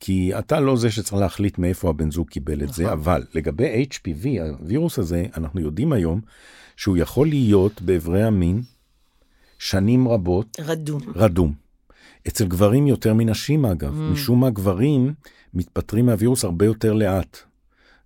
[0.00, 2.98] כי אתה לא זה שצריך להחליט מאיפה הבן זוג קיבל את זה, נכון.
[2.98, 6.20] אבל לגבי HPV, הווירוס הזה, אנחנו יודעים היום
[6.78, 8.62] שהוא יכול להיות באיברי המין
[9.58, 10.60] שנים רבות.
[10.60, 11.00] רדום.
[11.14, 11.52] רדום.
[12.28, 14.12] אצל גברים יותר מנשים אגב, mm.
[14.12, 15.14] משום מה גברים
[15.54, 17.38] מתפטרים מהווירוס הרבה יותר לאט.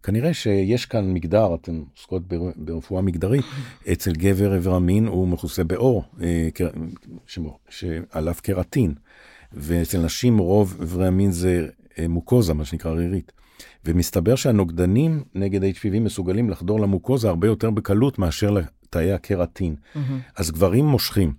[0.02, 2.22] כנראה שיש כאן מגדר, אתן עוסקות
[2.56, 3.44] ברפואה מגדרית,
[3.92, 6.48] אצל גבר איבר המין הוא מכוסה באור, אה,
[7.68, 8.94] שעליו קרטין,
[9.52, 13.32] ואצל נשים רוב איברי המין זה אה, מוקוזה, מה שנקרא רירית.
[13.84, 19.74] ומסתבר שהנוגדנים נגד HPV מסוגלים לחדור למוקוזה הרבה יותר בקלות מאשר לתאי הקרטין.
[19.74, 19.98] Mm-hmm.
[20.36, 21.32] אז גברים מושכים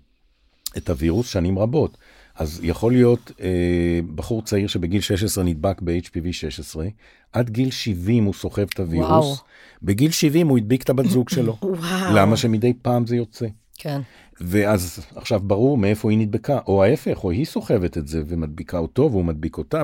[0.77, 1.97] את הווירוס שנים רבות.
[2.35, 6.87] אז יכול להיות אה, בחור צעיר שבגיל 16 נדבק ב-HPV 16,
[7.33, 9.35] עד גיל 70 הוא סוחב את הווירוס, וואו.
[9.83, 11.57] בגיל 70 הוא הדביק את הבת זוג שלו.
[11.61, 12.15] וואו.
[12.15, 13.45] למה שמדי פעם זה יוצא?
[13.77, 14.01] כן.
[14.45, 19.11] ואז עכשיו ברור מאיפה היא נדבקה, או ההפך, או היא סוחבת את זה ומדביקה אותו
[19.11, 19.81] והוא מדביק אותה.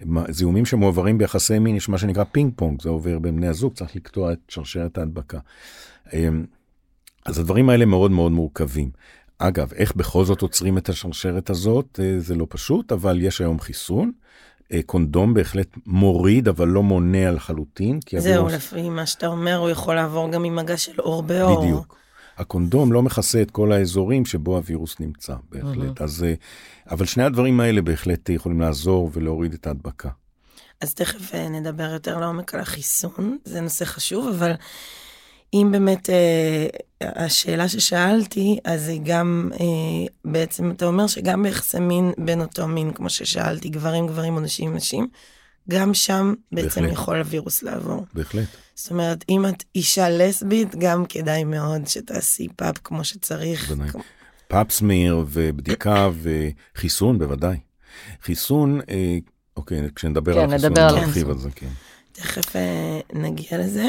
[0.00, 3.96] בזיהומים שמועברים ביחסי מין יש מה שנקרא פינג פונג, זה עובר בין בני הזוג, צריך
[3.96, 5.38] לקטוע את שרשרת ההדבקה.
[6.12, 6.44] אמ,
[7.26, 8.90] אז הדברים האלה מאוד מאוד מורכבים.
[9.38, 13.60] אגב, איך בכל זאת עוצרים את השרשרת הזאת, אה, זה לא פשוט, אבל יש היום
[13.60, 14.12] חיסון.
[14.72, 18.00] אה, קונדום בהחלט מוריד, אבל לא מונע לחלוטין.
[18.10, 18.52] זהו, הווירוס...
[18.52, 21.62] לפי מה שאתה אומר, הוא יכול לעבור גם עם מגע של אור באור.
[21.64, 22.05] בדיוק.
[22.38, 26.00] הקונדום לא מכסה את כל האזורים שבו הווירוס נמצא, בהחלט.
[26.00, 26.04] Mm-hmm.
[26.04, 26.34] אז, אה,
[26.90, 30.08] אבל שני הדברים האלה בהחלט יכולים לעזור ולהוריד את ההדבקה.
[30.80, 34.52] אז תכף נדבר יותר לעומק על החיסון, זה נושא חשוב, אבל
[35.54, 36.66] אם באמת אה,
[37.02, 39.66] השאלה ששאלתי, אז היא גם, אה,
[40.24, 44.74] בעצם אתה אומר שגם ביחסי מין בין אותו מין, כמו ששאלתי, גברים גברים או נשים
[44.74, 45.08] נשים,
[45.70, 46.92] גם שם בעצם בהחלט.
[46.92, 48.06] יכול הווירוס לעבור.
[48.14, 48.48] בהחלט.
[48.76, 53.72] זאת אומרת, אם את אישה לסבית, גם כדאי מאוד שתעשי Pap כמו שצריך.
[53.72, 54.00] כמו...
[54.48, 57.56] Pap smear ובדיקה וחיסון, בוודאי.
[58.22, 59.18] חיסון, אה,
[59.56, 61.68] אוקיי, כשנדבר כן, על חיסון, נרחיב על זה, כן.
[62.12, 63.88] תכף אה, נגיע לזה.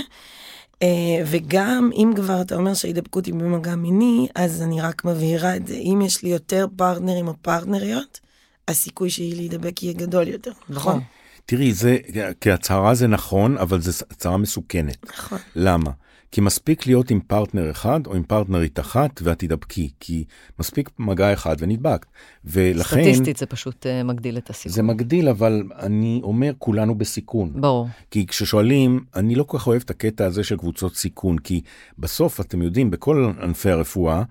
[0.75, 0.79] Uh,
[1.25, 5.73] וגם אם כבר אתה אומר שההידבקות היא במגע מיני, אז אני רק מבהירה את זה.
[5.73, 8.19] אם יש לי יותר פרטנרים או פרטנריות,
[8.67, 11.01] הסיכוי שהיא להידבק יהיה גדול יותר, נכון?
[11.49, 11.97] תראי, זה,
[12.41, 15.05] כהצהרה זה נכון, אבל זו הצהרה מסוכנת.
[15.09, 15.37] נכון.
[15.55, 15.91] למה?
[16.31, 20.23] כי מספיק להיות עם פרטנר אחד או עם פרטנרית אחת ואת תדבקי, כי
[20.59, 22.07] מספיק מגע אחד ונדבקת.
[22.45, 23.01] ולכן...
[23.01, 24.71] סטטיסטית זה פשוט uh, מגדיל את הסיכון.
[24.71, 27.61] זה מגדיל, אבל אני אומר, כולנו בסיכון.
[27.61, 27.87] ברור.
[28.11, 31.61] כי כששואלים, אני לא כל כך אוהב את הקטע הזה של קבוצות סיכון, כי
[31.99, 34.23] בסוף, אתם יודעים, בכל ענפי הרפואה,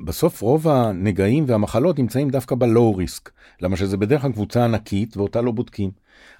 [0.00, 3.30] בסוף רוב הנגעים והמחלות נמצאים דווקא בלואו ריסק.
[3.60, 5.90] למה שזה בדרך כלל קבוצה ענקית ואותה לא בודקים.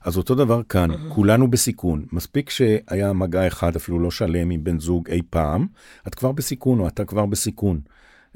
[0.05, 2.05] אז אותו דבר כאן, כולנו בסיכון.
[2.13, 5.67] מספיק שהיה מגע אחד, אפילו לא שלם עם בן זוג אי פעם,
[6.09, 7.81] את כבר בסיכון או אתה כבר בסיכון.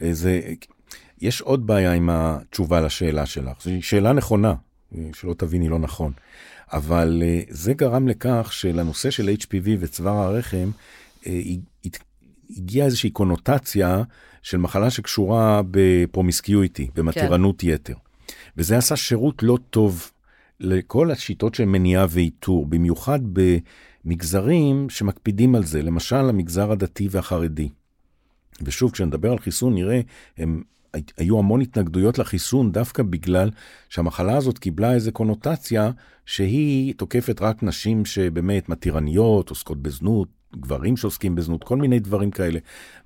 [0.03, 0.41] אה, זה,
[1.21, 3.63] יש עוד בעיה עם התשובה לשאלה שלך.
[3.63, 4.55] זו שאלה נכונה,
[4.95, 6.13] אה, שלא תביני לא נכון.
[6.73, 10.71] אבל אה, זה גרם לכך שלנושא של HPV וצוואר הרחם,
[12.57, 14.03] הגיעה איזושהי קונוטציה
[14.43, 17.69] של מחלה שקשורה בפרומיסקיויטי, במתירנות כן.
[17.69, 17.95] יתר.
[18.57, 20.11] וזה עשה שירות לא טוב
[20.61, 23.21] לכל השיטות של מניעה ואיתור, במיוחד
[24.05, 27.69] במגזרים שמקפידים על זה, למשל המגזר הדתי והחרדי.
[28.63, 30.01] ושוב, כשנדבר על חיסון, נראה,
[30.39, 30.63] הם
[31.17, 33.51] היו המון התנגדויות לחיסון דווקא בגלל
[33.89, 35.91] שהמחלה הזאת קיבלה איזו קונוטציה
[36.27, 42.59] שהיא תוקפת רק נשים שבאמת מתירניות, עוסקות בזנות, גברים שעוסקים בזנות, כל מיני דברים כאלה,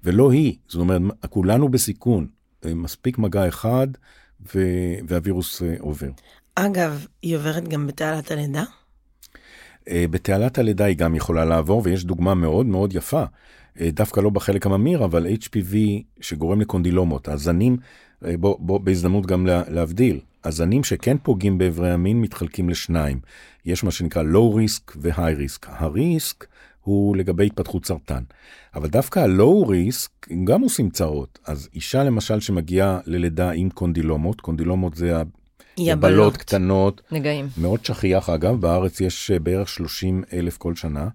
[0.04, 0.56] ולא היא.
[0.68, 2.26] זאת אומרת, כולנו בסיכון,
[2.64, 3.88] מספיק מגע אחד
[5.08, 6.10] והווירוס אה, עובר.
[6.54, 8.64] אגב, היא עוברת גם בתעלת הלידה?
[9.88, 13.24] אה, בתעלת הלידה היא גם יכולה לעבור, ויש דוגמה מאוד מאוד יפה,
[13.80, 15.76] אה, דווקא לא בחלק הממיר, אבל HPV
[16.20, 17.28] שגורם לקונדילומות.
[17.28, 17.76] הזנים,
[18.24, 23.20] אה, בוא, בוא בהזדמנות גם להבדיל, הזנים שכן פוגעים באיברי המין מתחלקים לשניים.
[23.64, 25.66] יש מה שנקרא low risk ו-high risk.
[25.68, 26.46] הריסק
[26.86, 28.22] הוא לגבי התפתחות סרטן.
[28.74, 29.26] אבל דווקא
[29.68, 31.38] ריסק, הם גם עושים צרות.
[31.46, 35.22] אז אישה למשל שמגיעה ללידה עם קונדילומות, קונדילומות זה
[35.78, 37.02] יבלות קטנות.
[37.12, 37.48] נגעים.
[37.58, 41.08] מאוד שכיח אגב, בארץ יש אה, בערך 30 אלף כל שנה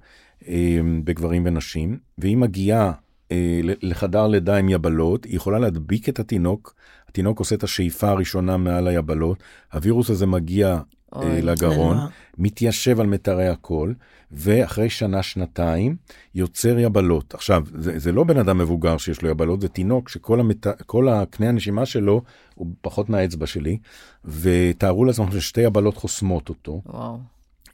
[0.47, 2.91] אה, בגברים ונשים, והיא מגיעה
[3.31, 6.75] אה, לחדר לידה עם יבלות, היא יכולה להדביק את התינוק,
[7.09, 10.79] התינוק עושה את השאיפה הראשונה מעל היבלות, הווירוס הזה מגיע
[11.13, 11.97] אוי, לגרון,
[12.37, 13.95] מתיישב על מיתרי הקול,
[14.31, 15.95] ואחרי שנה-שנתיים
[16.35, 17.33] יוצר יבלות.
[17.33, 20.67] עכשיו, זה, זה לא בן אדם מבוגר שיש לו יבלות, זה תינוק שכל המת...
[21.11, 22.21] הקנה הנשימה שלו
[22.55, 23.77] הוא פחות מהאצבע שלי,
[24.25, 26.81] ותארו לעצמם ששתי יבלות חוסמות אותו.
[26.85, 27.19] וואו.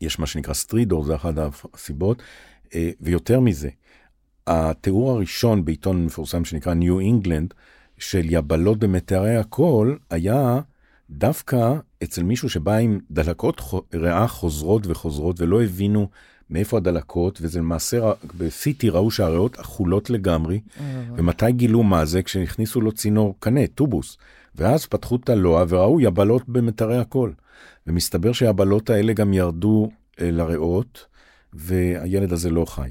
[0.02, 1.34] יש מה שנקרא סטרידור, זה אחת
[1.74, 2.22] הסיבות,
[2.76, 3.70] אה, ויותר מזה,
[4.48, 7.54] התיאור הראשון בעיתון מפורסם שנקרא New England,
[7.98, 10.60] של יבלות במטרי הקול, היה
[11.10, 13.62] דווקא אצל מישהו שבא עם דלקות
[13.94, 16.08] ריאה חוזרות וחוזרות ולא הבינו
[16.50, 20.60] מאיפה הדלקות, וזה למעשה, ב-CT ראו שהריאות אכולות לגמרי,
[21.16, 22.24] ומתי גילו מה זה?
[22.24, 24.18] כשהכניסו לו צינור קנה, טובוס,
[24.56, 27.34] ואז פתחו את הלוע וראו יבלות במטרי הקול.
[27.88, 29.90] ומסתבר שהיבלות האלה גם ירדו
[30.22, 31.06] אה, לריאות,
[31.54, 32.90] והילד הזה לא חי.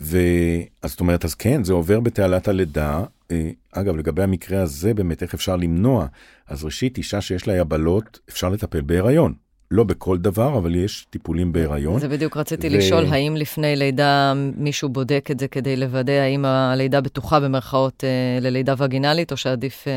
[0.00, 3.04] ואז זאת אומרת, אז כן, זה עובר בתעלת הלידה.
[3.30, 6.06] אה, אגב, לגבי המקרה הזה, באמת, איך אפשר למנוע?
[6.48, 9.34] אז ראשית, אישה שיש לה יבלות, אפשר לטפל בהיריון.
[9.70, 12.00] לא בכל דבר, אבל יש טיפולים בהיריון.
[12.00, 12.70] זה בדיוק רציתי ו...
[12.70, 18.40] לשאול, האם לפני לידה מישהו בודק את זה כדי לוודא האם הלידה בטוחה במרכאות אה,
[18.40, 19.92] ללידה וגינלית, או שעדיף אה,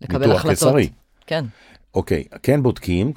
[0.00, 0.36] לקבל החלטות?
[0.36, 0.88] ניתוח קיסרי.
[1.26, 1.44] כן.
[1.96, 3.12] אוקיי, כן בודקים,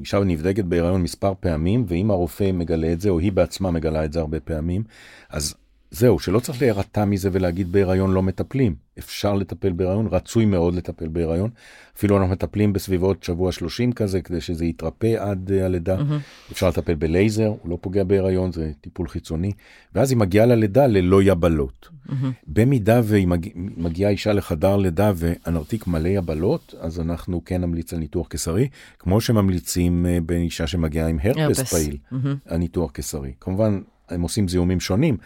[0.00, 4.12] אישה נבדקת בהיריון מספר פעמים, ואם הרופא מגלה את זה, או היא בעצמה מגלה את
[4.12, 4.84] זה הרבה פעמים,
[5.30, 5.54] אז
[5.90, 8.74] זהו, שלא צריך להירתע מזה ולהגיד בהיריון לא מטפלים.
[8.98, 11.50] אפשר לטפל בהיריון, רצוי מאוד לטפל בהיריון.
[11.96, 15.98] אפילו אנחנו מטפלים בסביבות שבוע 30 כזה, כדי שזה יתרפא עד uh, הלידה.
[15.98, 16.52] Mm-hmm.
[16.52, 19.52] אפשר לטפל בלייזר, הוא לא פוגע בהיריון, זה טיפול חיצוני.
[19.94, 21.88] ואז היא מגיעה ללידה ללא יבלות.
[21.88, 22.12] Mm-hmm.
[22.46, 27.98] במידה והיא מגיע, מגיעה אישה לחדר לידה והנרתיק מלא יבלות, אז אנחנו כן נמליץ על
[27.98, 28.68] ניתוח קיסרי,
[28.98, 32.16] כמו שממליצים uh, באישה שמגיעה עם הרפס פעיל, mm-hmm.
[32.46, 33.32] הניתוח קיסרי.
[33.40, 35.16] כמובן, הם עושים זיהומים שונים,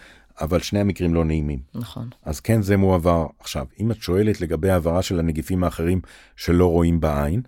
[0.41, 1.59] אבל שני המקרים לא נעימים.
[1.75, 2.09] נכון.
[2.23, 3.27] אז כן, זה מועבר.
[3.41, 6.01] עכשיו, אם את שואלת לגבי העברה של הנגיפים האחרים
[6.37, 7.43] שלא רואים בעין,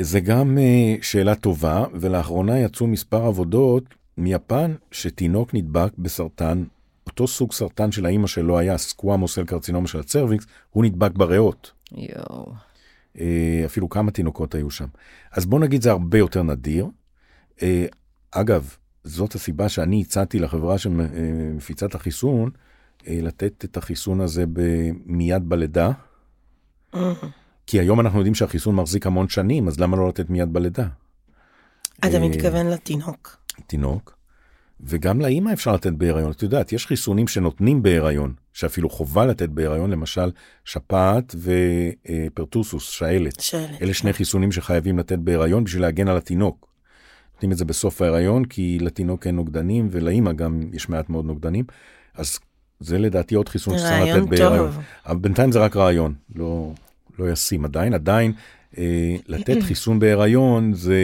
[0.00, 3.84] זה גם uh, שאלה טובה, ולאחרונה יצאו מספר עבודות
[4.16, 6.64] מיפן שתינוק נדבק בסרטן,
[7.06, 11.72] אותו סוג סרטן של האימא שלו היה סקוואמוס אל קרצינומה של הצרוויקס, הוא נדבק בריאות.
[11.92, 12.52] יואו.
[13.16, 13.20] Uh,
[13.66, 14.86] אפילו כמה תינוקות היו שם.
[15.32, 16.86] אז בוא נגיד זה הרבה יותר נדיר.
[17.56, 17.62] Uh,
[18.30, 22.50] אגב, זאת הסיבה שאני הצעתי לחברה שמפיצה את החיסון,
[23.06, 24.44] אה, לתת את החיסון הזה
[25.06, 25.90] מיד בלידה.
[27.66, 30.86] כי היום אנחנו יודעים שהחיסון מחזיק המון שנים, אז למה לא לתת מיד בלידה?
[31.98, 33.36] אתה אה, מתכוון לתינוק.
[33.66, 34.16] תינוק.
[34.80, 36.30] וגם לאימא אפשר לתת בהיריון.
[36.30, 40.30] את יודעת, יש חיסונים שנותנים בהיריון, שאפילו חובה לתת בהיריון, למשל
[40.64, 43.40] שפעת ופרטוסוס, שעלת.
[43.40, 43.82] שעלת.
[43.82, 44.16] אלה שני כן.
[44.16, 46.75] חיסונים שחייבים לתת בהיריון בשביל להגן על התינוק.
[47.36, 51.64] נותנים את זה בסוף ההיריון, כי לתינוק אין נוגדנים, ולאימא גם יש מעט מאוד נוגדנים.
[52.14, 52.38] אז
[52.80, 54.70] זה לדעתי עוד חיסון שצריך לתת בהיריון.
[55.06, 56.72] אבל בינתיים זה רק רעיון, לא,
[57.18, 57.94] לא ישים עדיין.
[57.94, 58.32] עדיין
[58.78, 60.96] אה, לתת חיסון בהיריון זה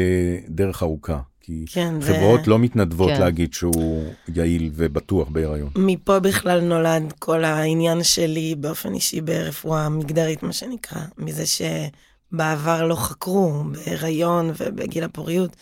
[0.49, 1.21] דרך ארוכה.
[1.41, 2.51] כי כן, חברות ו...
[2.51, 3.21] לא מתנדבות כן.
[3.21, 5.71] להגיד שהוא יעיל ובטוח בהיריון.
[5.77, 12.95] מפה בכלל נולד כל העניין שלי באופן אישי ברפואה מגדרית, מה שנקרא, מזה שבעבר לא
[12.95, 15.57] חקרו בהיריון ובגיל הפוריות.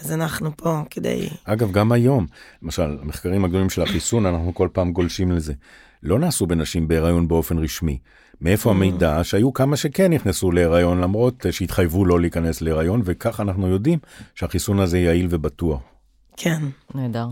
[0.00, 1.28] אז אנחנו פה כדי...
[1.44, 2.26] אגב, גם היום,
[2.62, 5.52] למשל, המחקרים הגדולים של החיסון, אנחנו כל פעם גולשים לזה.
[6.02, 7.98] לא נעשו בנשים בהיריון באופן רשמי.
[8.40, 8.72] מאיפה mm.
[8.72, 13.98] המידע שהיו כמה שכן נכנסו להיריון למרות שהתחייבו לא להיכנס להיריון וכך אנחנו יודעים
[14.34, 15.80] שהחיסון הזה יעיל ובטוח.
[16.36, 16.62] כן.
[16.94, 17.26] נהדר.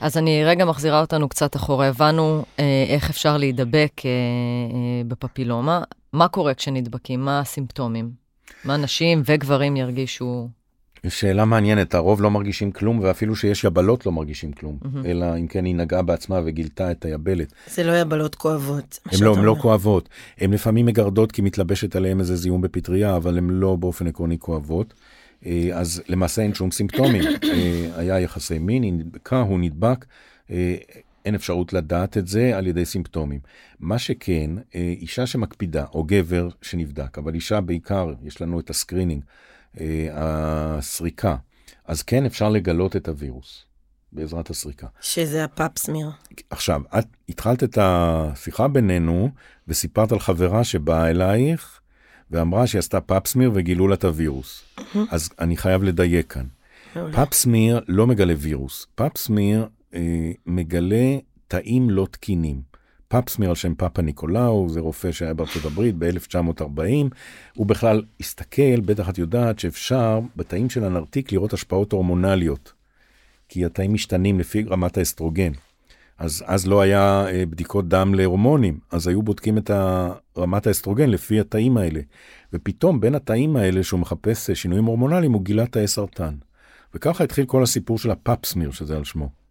[0.00, 1.88] אז אני רגע מחזירה אותנו קצת אחורה.
[1.88, 5.82] הבנו אה, איך אפשר להידבק אה, אה, בפפילומה.
[6.12, 7.24] מה קורה כשנדבקים?
[7.24, 8.10] מה הסימפטומים?
[8.64, 10.48] מה נשים וגברים ירגישו
[11.08, 15.06] שאלה מעניינת, הרוב לא מרגישים כלום, ואפילו שיש יבלות לא מרגישים כלום, mm-hmm.
[15.06, 17.52] אלא אם כן היא נגעה בעצמה וגילתה את היבלת.
[17.66, 18.98] זה לא יבלות כואבות.
[19.06, 20.08] הן לא, הן לא כואבות.
[20.38, 24.94] הן לפעמים מגרדות כי מתלבשת עליהן איזה זיהום בפטריה, אבל הן לא באופן עקרוני כואבות.
[25.46, 27.22] אה, אז למעשה אין שום סימפטומים.
[27.52, 30.04] אה, היה יחסי מין, היא נדבקה, הוא נדבק.
[30.50, 30.76] אה,
[31.24, 33.40] אין אפשרות לדעת את זה על ידי סימפטומים.
[33.80, 39.24] מה שכן, אישה שמקפידה, או גבר שנבדק, אבל אישה בעיקר, יש לנו את ה screening,
[40.12, 41.36] הסריקה,
[41.84, 43.64] אז כן אפשר לגלות את הווירוס
[44.12, 44.86] בעזרת הסריקה.
[45.00, 46.10] שזה ה Pap smear.
[46.50, 49.30] עכשיו, את התחלת את השיחה בינינו
[49.68, 51.80] וסיפרת על חברה שבאה אלייך
[52.30, 54.64] ואמרה שהיא עשתה Pap smear וגילו לה את הווירוס.
[55.10, 56.46] אז אני חייב לדייק כאן.
[57.12, 58.86] Pap smear לא מגלה וירוס.
[58.94, 62.73] Pap smear אה, מגלה תאים לא תקינים.
[63.14, 67.14] Pap smear על שם פפניקולאו, זה רופא שהיה בארצות הברית ב-1940.
[67.54, 72.72] הוא בכלל הסתכל, בטח את יודעת שאפשר בתאים של הנרתיק לראות השפעות הורמונליות.
[73.48, 75.52] כי התאים משתנים לפי רמת האסטרוגן.
[76.18, 79.70] אז אז לא היה אה, בדיקות דם להורמונים, אז היו בודקים את
[80.38, 82.00] רמת האסטרוגן לפי התאים האלה.
[82.52, 86.34] ופתאום בין התאים האלה שהוא מחפש אה, שינויים הורמונליים, הוא גילה תאי סרטן.
[86.94, 89.43] וככה התחיל כל הסיפור של הפאפסמיר, שזה על שמו.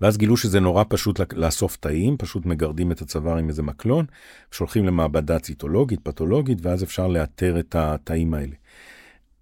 [0.00, 4.06] ואז גילו שזה נורא פשוט לאסוף תאים, פשוט מגרדים את הצוואר עם איזה מקלון,
[4.50, 8.54] שולחים למעבדה ציטולוגית, פתולוגית, ואז אפשר לאתר את התאים האלה.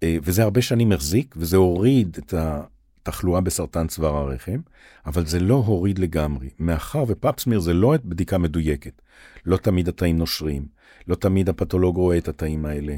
[0.03, 4.59] אה, וזה הרבה שנים החזיק, וזה הוריד את התחלואה בסרטן צוואר הרחם,
[5.05, 9.01] אבל זה לא הוריד לגמרי, מאחר ופאפסמיר זה לא בדיקה מדויקת.
[9.45, 10.65] לא תמיד התאים נושרים,
[11.07, 12.95] לא תמיד הפתולוג רואה את התאים האלה,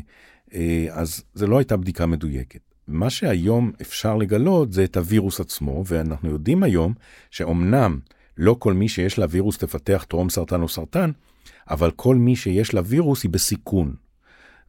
[0.53, 2.70] אה, אז זה לא הייתה בדיקה מדויקת.
[2.91, 6.93] מה שהיום אפשר לגלות זה את הווירוס עצמו, ואנחנו יודעים היום
[7.31, 7.99] שאומנם
[8.37, 11.11] לא כל מי שיש לה וירוס תפתח טרום סרטן או סרטן,
[11.69, 13.95] אבל כל מי שיש לה וירוס היא בסיכון.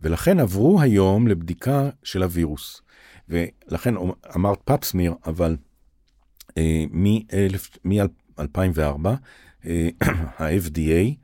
[0.00, 2.82] ולכן עברו היום לבדיקה של הווירוס.
[3.28, 3.94] ולכן
[4.36, 5.56] אמרת פאפסמיר, אבל
[6.58, 6.84] אה,
[7.84, 9.08] מ-2004,
[9.66, 9.88] אה,
[10.38, 11.14] ה-FDA,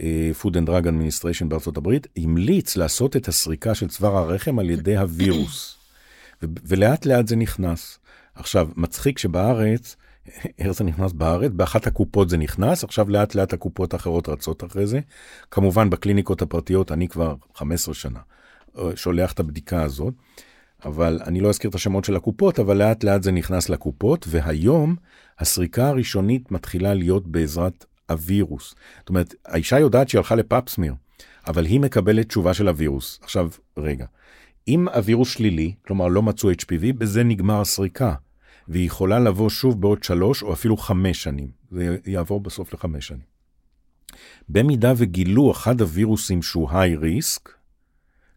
[0.00, 4.70] אה, Food and Drug Administration בארצות הברית, המליץ לעשות את הסריקה של צוואר הרחם על
[4.70, 5.81] ידי הווירוס.
[6.64, 7.98] ולאט לאט זה נכנס.
[8.34, 9.96] עכשיו, מצחיק שבארץ,
[10.58, 11.52] איך זה נכנס בארץ?
[11.54, 15.00] באחת הקופות זה נכנס, עכשיו לאט לאט הקופות האחרות רצות אחרי זה.
[15.50, 18.18] כמובן בקליניקות הפרטיות אני כבר 15 שנה
[18.78, 20.14] אה, שולח את הבדיקה הזאת,
[20.84, 24.96] אבל אני לא אזכיר את השמות של הקופות, אבל לאט לאט זה נכנס לקופות, והיום
[25.38, 28.74] הסריקה הראשונית מתחילה להיות בעזרת הווירוס.
[28.98, 30.94] זאת אומרת, האישה יודעת שהיא הלכה לפאפסמיר,
[31.46, 33.20] אבל היא מקבלת תשובה של הווירוס.
[33.22, 34.06] עכשיו, רגע,
[34.68, 38.14] אם הווירוס שלילי, כלומר לא מצאו HPV, בזה נגמר הסריקה,
[38.68, 41.48] והיא יכולה לבוא שוב בעוד שלוש או אפילו חמש שנים.
[41.70, 43.32] זה יעבור בסוף לחמש שנים.
[44.48, 47.50] במידה וגילו אחד הווירוסים שהוא היי ריסק,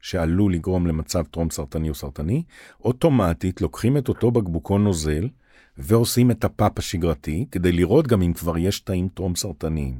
[0.01, 2.43] שעלול לגרום למצב טרום סרטני או סרטני,
[2.79, 5.29] אוטומטית לוקחים את אותו בקבוקון נוזל
[5.77, 9.99] ועושים את הפאפ השגרתי, כדי לראות גם אם כבר יש תאים טרום סרטניים.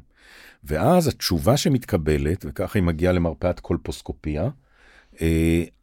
[0.64, 4.50] ואז התשובה שמתקבלת, וככה היא מגיעה למרפאת קולפוסקופיה,
[5.16, 5.20] Uh,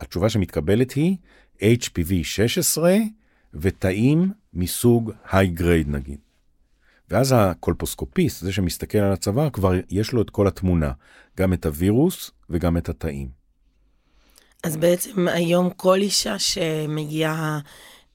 [0.00, 1.16] התשובה שמתקבלת היא
[1.60, 2.96] HPV 16
[3.54, 6.18] ותאים מסוג high grade נגיד.
[7.10, 10.92] ואז הקולפוסקופיסט, זה שמסתכל על הצוואר, כבר יש לו את כל התמונה,
[11.38, 13.28] גם את הווירוס וגם את התאים.
[14.64, 17.58] אז בעצם היום כל אישה שמגיעה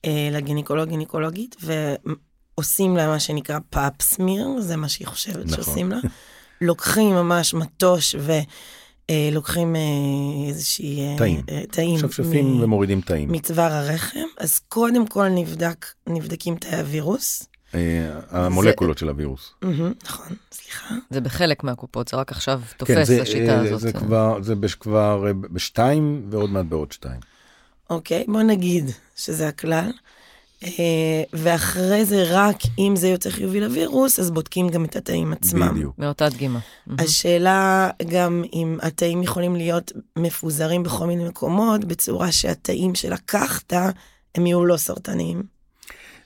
[0.05, 5.63] אה, לגינקולוג, גינקולוגית, ועושים לה מה שנקרא פאפסמיר, זה מה שהיא חושבת נכון.
[5.63, 5.97] שעושים לה,
[6.61, 8.31] לוקחים ממש מטוש ו...
[9.09, 9.81] אה, לוקחים אה,
[10.49, 11.17] איזושהי...
[11.17, 11.41] תאים.
[11.49, 11.97] אה, תאים.
[11.99, 13.31] שפשפים מ- ומורידים תאים.
[13.31, 17.43] מצוואר הרחם, אז קודם כל נבדק, נבדקים תאי הווירוס.
[18.29, 18.99] המולקולות זה...
[18.99, 19.53] של הווירוס.
[20.03, 20.95] נכון, סליחה.
[21.09, 23.79] זה בחלק מהקופות, זה רק עכשיו כן, תופס כן, השיטה הזאת.
[23.79, 27.19] זה כבר, זה כבר בשתיים ועוד מעט בעוד שתיים.
[27.89, 29.91] אוקיי, בוא נגיד שזה הכלל.
[30.63, 35.69] אה, ואחרי זה רק אם זה יוצא חיובי לווירוס, אז בודקים גם את התאים עצמם.
[35.75, 35.95] בדיוק.
[35.97, 36.59] מאותה דגימה.
[36.99, 43.73] השאלה גם אם התאים יכולים להיות מפוזרים בכל מיני מקומות, בצורה שהתאים שלקחת,
[44.35, 45.43] הם יהיו לא סרטניים.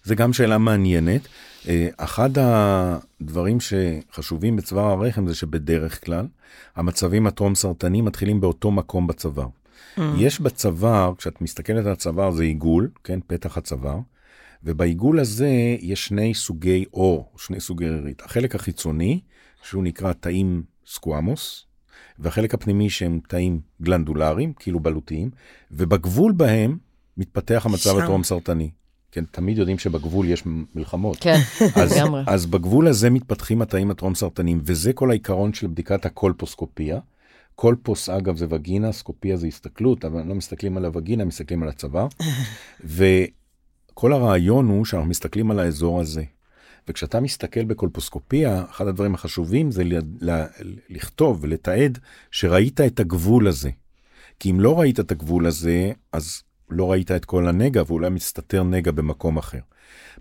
[0.03, 1.21] זה גם שאלה מעניינת.
[1.67, 6.27] אה, אחד הדברים שחשובים בצוואר הרחם זה שבדרך כלל
[6.75, 9.47] המצבים הטרום סרטניים מתחילים באותו מקום בצוואר.
[9.97, 10.01] Mm.
[10.17, 13.99] יש בצוואר, כשאת מסתכלת על הצוואר זה עיגול, כן, פתח הצוואר,
[14.63, 18.21] ובעיגול הזה יש שני סוגי אור, שני סוגי רירית.
[18.21, 19.19] החלק החיצוני,
[19.63, 21.65] שהוא נקרא תאים סקואמוס,
[22.19, 25.29] והחלק הפנימי שהם תאים גלנדולריים, כאילו בלוטיים,
[25.71, 26.77] ובגבול בהם
[27.17, 28.69] מתפתח המצב הטרום סרטני.
[29.11, 30.43] כן, תמיד יודעים שבגבול יש
[30.75, 31.17] מלחמות.
[31.19, 31.37] כן,
[31.95, 32.21] לגמרי.
[32.21, 36.99] אז, אז בגבול הזה מתפתחים התאים הטרום סרטניים, וזה כל העיקרון של בדיקת הקולפוסקופיה.
[37.55, 42.07] קולפוס, אגב, זה וגינה, סקופיה זה הסתכלות, אבל לא מסתכלים על הווגינה, מסתכלים על הצוואר.
[44.01, 46.23] כל הרעיון הוא שאנחנו מסתכלים על האזור הזה.
[46.87, 50.45] וכשאתה מסתכל בקולפוסקופיה, אחד הדברים החשובים זה ל- ל-
[50.89, 51.99] לכתוב ולתעד
[52.31, 53.69] שראית את הגבול הזה.
[54.39, 58.63] כי אם לא ראית את הגבול הזה, אז לא ראית את כל הנגע, ואולי מסתתר
[58.63, 59.59] נגע במקום אחר.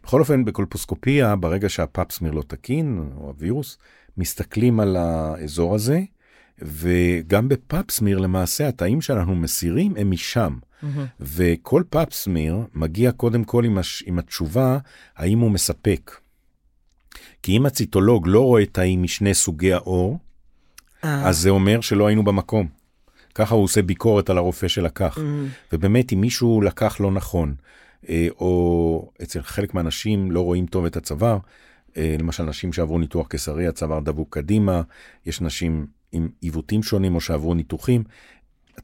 [0.05, 3.79] בכל אופן, בקולפוסקופיה, ברגע שהפאפסמיר לא תקין, או הווירוס,
[4.17, 6.01] מסתכלים על האזור הזה,
[6.59, 10.59] וגם ב Pap smear למעשה התאים שאנחנו מסירים הם משם.
[10.83, 10.87] Mm-hmm.
[11.21, 14.03] וכל Pap smear מגיע קודם כל עם, הש...
[14.07, 14.79] עם התשובה
[15.17, 16.17] האם הוא מספק.
[17.43, 20.19] כי אם הציטולוג לא רואה תאים משני סוגי העור,
[21.05, 21.29] אה.
[21.29, 22.69] אז זה אומר שלא היינו במקום.
[23.35, 25.19] ככה הוא עושה ביקורת על הרופא שלקח.
[25.19, 25.21] Mm.
[25.73, 27.55] ובאמת, אם מישהו לקח לא נכון,
[28.09, 31.39] אה, או אצל חלק מהאנשים לא רואים טוב את הצוואר,
[31.97, 34.83] אה, למשל, נשים שעברו ניתוח קיסרי, הצוואר דבוק קדימה,
[35.27, 38.05] יש נשים עם עיוותים שונים או שעברו ניתוחים.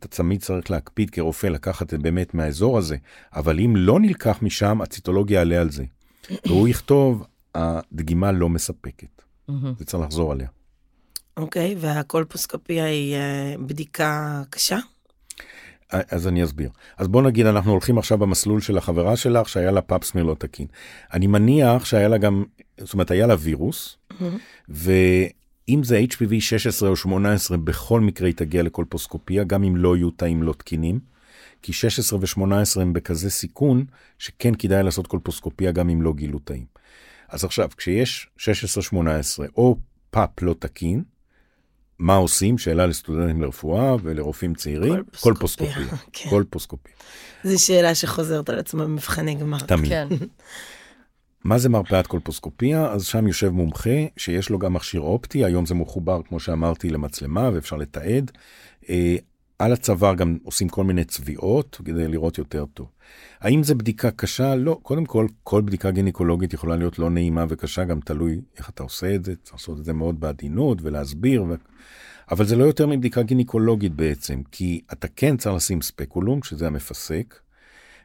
[0.00, 2.96] אתה תמיד צריך להקפיד כרופא לקחת באמת מהאזור הזה,
[3.34, 5.84] אבל אם לא נלקח משם, הציטולוגיה יעלה על זה.
[6.46, 9.22] והוא יכתוב, הדגימה לא מספקת.
[9.80, 10.48] וצריך לחזור עליה.
[11.36, 14.78] אוקיי, okay, והקולפוסקופיה היא uh, בדיקה קשה?
[15.90, 16.70] אז אני אסביר.
[16.96, 20.66] אז בוא נגיד אנחנו הולכים עכשיו במסלול של החברה שלך שהיה לה פאפסמיר לא תקין.
[21.12, 22.44] אני מניח שהיה לה גם,
[22.78, 24.24] זאת אומרת היה לה וירוס, mm-hmm.
[25.68, 30.10] ואם זה HPV 16 או 18 בכל מקרה היא תגיע לקולפוסקופיה, גם אם לא יהיו
[30.10, 31.00] תאים לא תקינים.
[31.62, 33.84] כי 16 ו-18 הם בכזה סיכון
[34.18, 36.64] שכן כדאי לעשות קולפוסקופיה גם אם לא גילו תאים.
[37.28, 38.42] אז עכשיו כשיש 16-18
[39.56, 39.76] או
[40.10, 41.02] פאפ לא תקין,
[41.98, 42.58] מה עושים?
[42.58, 45.86] שאלה לסטודנטים לרפואה ולרופאים צעירים, קולפוסקופיה.
[46.12, 46.30] כן.
[46.30, 46.94] קולפוסקופיה.
[47.44, 49.58] זו שאלה שחוזרת על עצמה במבחני גמר.
[49.58, 49.92] תמיד.
[51.46, 52.92] מה זה מרפאת קולפוסקופיה?
[52.92, 57.50] אז שם יושב מומחה שיש לו גם מכשיר אופטי, היום זה מחובר, כמו שאמרתי, למצלמה
[57.54, 58.30] ואפשר לתעד.
[58.88, 59.16] אה,
[59.58, 62.86] על הצוואר גם עושים כל מיני צביעות כדי לראות יותר טוב.
[63.40, 64.54] האם זה בדיקה קשה?
[64.54, 64.78] לא.
[64.82, 69.14] קודם כל, כל בדיקה גינקולוגית יכולה להיות לא נעימה וקשה, גם תלוי איך אתה עושה
[69.14, 69.34] את זה.
[69.42, 71.42] צריך לעשות את זה מאוד בעדינות ולהסביר.
[71.42, 71.54] ו...
[72.30, 77.34] אבל זה לא יותר מבדיקה גינקולוגית בעצם, כי אתה כן צריך לשים ספקולום, שזה המפסק,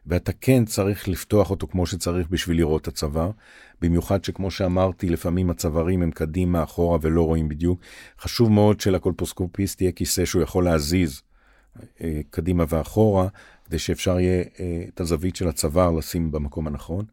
[0.06, 3.32] ואתה כן צריך לפתוח אותו כמו שצריך בשביל לראות את הצוואר.
[3.82, 7.80] במיוחד שכמו שאמרתי, לפעמים הצווארים הם קדימה, אחורה ולא רואים בדיוק.
[8.20, 11.22] חשוב מאוד שלקולפוסקופיסט יהיה כיסא שהוא יכול להזיז
[12.02, 13.28] אה, קדימה ואחורה,
[13.66, 17.06] כדי שאפשר יהיה אה, את הזווית של הצוואר לשים במקום הנכון.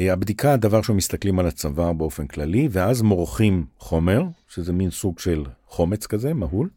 [0.00, 5.44] אה, הבדיקה, הדבר שמסתכלים על הצוואר באופן כללי, ואז מורחים חומר, שזה מין סוג של
[5.66, 6.68] חומץ כזה, מהול.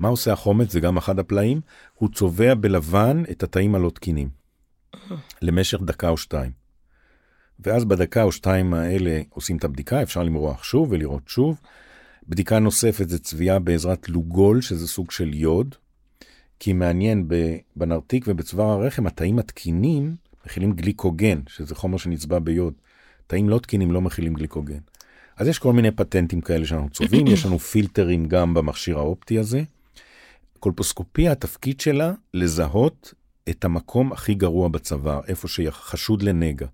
[0.00, 0.72] מה עושה החומץ?
[0.72, 1.60] זה גם אחד הפלאים,
[1.94, 4.28] הוא צובע בלבן את התאים הלא תקינים,
[5.42, 6.52] למשך דקה או שתיים.
[7.60, 11.60] ואז בדקה או שתיים האלה עושים את הבדיקה, אפשר למרוח שוב ולראות שוב.
[12.28, 15.74] בדיקה נוספת זה צביעה בעזרת לוגול, שזה סוג של יוד,
[16.58, 17.28] כי מעניין,
[17.76, 22.74] בנרתיק ובצוואר הרחם, התאים התקינים מכילים גליקוגן, שזה חומר שנצבע ביוד.
[23.26, 24.78] תאים לא תקינים לא מכילים גליקוגן.
[25.36, 29.62] אז יש כל מיני פטנטים כאלה שאנחנו צובעים, יש לנו פילטרים גם במכשיר האופטי הזה.
[30.60, 33.14] קולפוסקופיה, התפקיד שלה לזהות
[33.48, 36.66] את המקום הכי גרוע בצוואר, איפה שחשוד לנגע.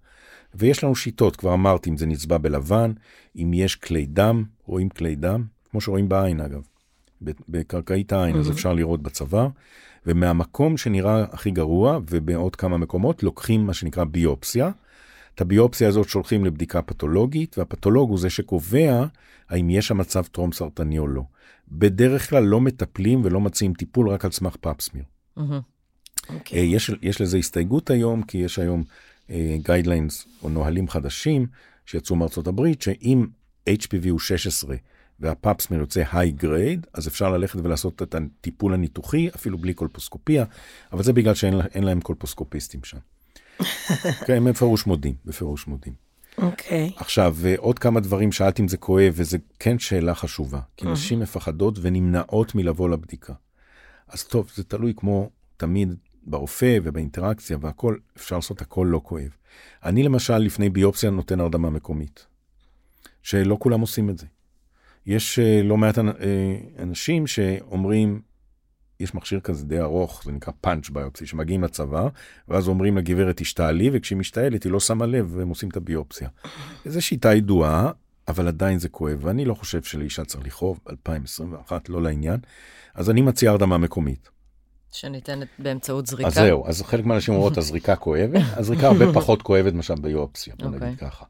[0.54, 2.92] ויש לנו שיטות, כבר אמרתי, אם זה נצבע בלבן,
[3.36, 6.62] אם יש כלי דם, רואים כלי דם, כמו שרואים בעין אגב.
[7.48, 9.48] בקרקעית העין, אז אפשר לראות בצוואר,
[10.06, 14.70] ומהמקום שנראה הכי גרוע, ובעוד כמה מקומות, לוקחים מה שנקרא ביופסיה.
[15.34, 19.06] את הביופסיה הזאת שולחים לבדיקה פתולוגית, והפתולוג הוא זה שקובע
[19.48, 21.22] האם יש שם מצב טרום סרטני או לא.
[21.68, 25.04] בדרך כלל לא מטפלים ולא מציעים טיפול רק על סמך פאפסמיר.
[25.38, 25.40] Mm-hmm.
[26.28, 26.56] Okay.
[26.56, 28.84] יש, יש לזה הסתייגות היום, כי יש היום
[29.62, 31.46] guidelines uh, או נהלים חדשים
[31.86, 33.26] שיצאו מארצות הברית, שאם
[33.68, 34.76] HPV הוא 16
[35.20, 40.44] והפאפסמיר יוצא high grade, אז אפשר ללכת ולעשות את הטיפול הניתוחי, אפילו בלי קולפוסקופיה,
[40.92, 42.98] אבל זה בגלל שאין להם קולפוסקופיסטים שם.
[44.26, 46.05] כן, הם בפירוש מודים, בפירוש מודים.
[46.38, 46.90] אוקיי.
[46.94, 47.00] Okay.
[47.00, 51.78] עכשיו, עוד כמה דברים, שאלתי אם זה כואב, וזה כן שאלה חשובה, כי נשים מפחדות
[51.82, 53.32] ונמנעות מלבוא לבדיקה.
[54.08, 59.30] אז טוב, זה תלוי כמו תמיד ברופא ובאינטראקציה והכל, אפשר לעשות הכל לא כואב.
[59.84, 62.26] אני למשל, לפני ביופסיה נותן הרדמה מקומית,
[63.22, 64.26] שלא כולם עושים את זה.
[65.06, 66.02] יש uh, לא מעט uh,
[66.78, 68.20] אנשים שאומרים,
[69.00, 72.08] יש מכשיר כזה די ארוך, זה נקרא פאנץ' ביופסי, שמגיעים לצבא,
[72.48, 76.28] ואז אומרים לגברת תשתעלי, וכשהיא משתעלת היא לא שמה לב, והם עושים את הביופסיה.
[76.84, 77.90] זו שיטה ידועה,
[78.28, 82.40] אבל עדיין זה כואב, ואני לא חושב שלאישה צריך לכאוב, 2021, לא לעניין.
[82.94, 84.30] אז אני מציע הרדמה מקומית.
[84.92, 86.28] שניתנת באמצעות זריקה?
[86.28, 90.68] אז זהו, אז חלק מהאנשים אומרות, הזריקה כואבת, הזריקה הרבה פחות כואבת מאשר ביופסיה, בוא
[90.68, 90.96] נגיד אוקיי.
[90.96, 91.24] ככה.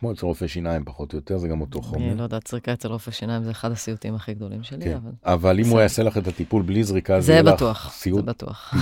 [0.00, 2.08] כמו אצל רופא שיניים פחות או יותר, זה גם אותו חומר.
[2.08, 4.94] אני לא יודעת, זריקה אצל רופא שיניים זה אחד הסיוטים הכי גדולים שלי, כן.
[4.94, 5.10] אבל...
[5.24, 8.20] אבל אם הוא יעשה לך את הטיפול בלי זריקה, זה יהיה לך סיוט.
[8.20, 8.74] זה בטוח.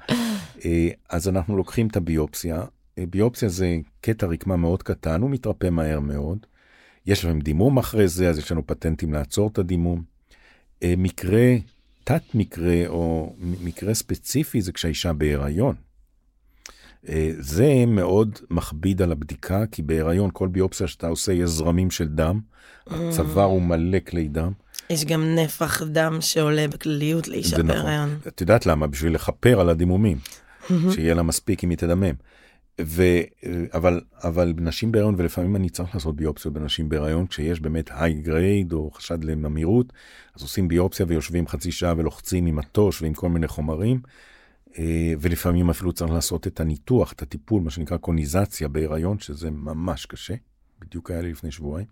[0.64, 2.62] אה, אז אנחנו לוקחים את הביופסיה.
[2.98, 6.38] אה, ביופסיה זה קטע רקמה מאוד קטן, הוא מתרפא מהר מאוד.
[7.06, 10.02] יש להם דימום אחרי זה, אז יש לנו פטנטים לעצור את הדימום.
[10.82, 11.56] אה, מקרה,
[12.04, 15.74] תת מקרה או מקרה ספציפי זה כשהאישה בהיריון.
[17.08, 22.08] אה, זה מאוד מכביד על הבדיקה, כי בהיריון כל ביופסיה שאתה עושה יש זרמים של
[22.08, 22.40] דם,
[22.86, 24.52] הצוואר הוא מלא כלי דם.
[24.90, 27.66] יש גם נפח דם שעולה בכלליות לאישה נכון.
[27.66, 28.08] בהיריון.
[28.08, 28.28] נכון.
[28.28, 28.86] את יודעת למה?
[28.86, 30.18] בשביל לכפר על הדימומים,
[30.68, 32.14] שיהיה לה מספיק אם היא תדמם.
[32.80, 33.02] ו...
[33.74, 38.72] אבל, אבל נשים בהיריון, ולפעמים אני צריך לעשות ביופסיות בנשים בהיריון, כשיש באמת היי גרייד
[38.72, 39.92] או חשד לממירות,
[40.36, 44.00] אז עושים ביופסיה ויושבים חצי שעה ולוחצים עם מטוש ועם כל מיני חומרים.
[44.78, 50.06] אה, ולפעמים אפילו צריך לעשות את הניתוח, את הטיפול, מה שנקרא קוניזציה בהיריון, שזה ממש
[50.06, 50.34] קשה,
[50.80, 51.86] בדיוק היה לי לפני שבועיים,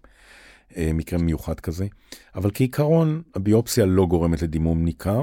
[0.76, 1.87] אה, מקרה מיוחד כזה,
[2.35, 5.22] אבל כעיקרון הביופסיה לא גורמת לדימום ניכר.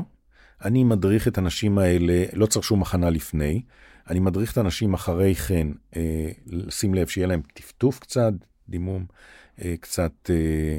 [0.65, 3.61] אני מדריך את הנשים האלה, לא צריך שום הכנה לפני,
[4.09, 8.33] אני מדריך את הנשים אחרי כן, אה, לשים לב שיהיה להם טפטוף קצת,
[8.69, 9.05] דימום,
[9.79, 10.29] קצת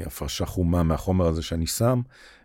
[0.05, 2.01] הפרשה חומה מהחומר הזה שאני שם,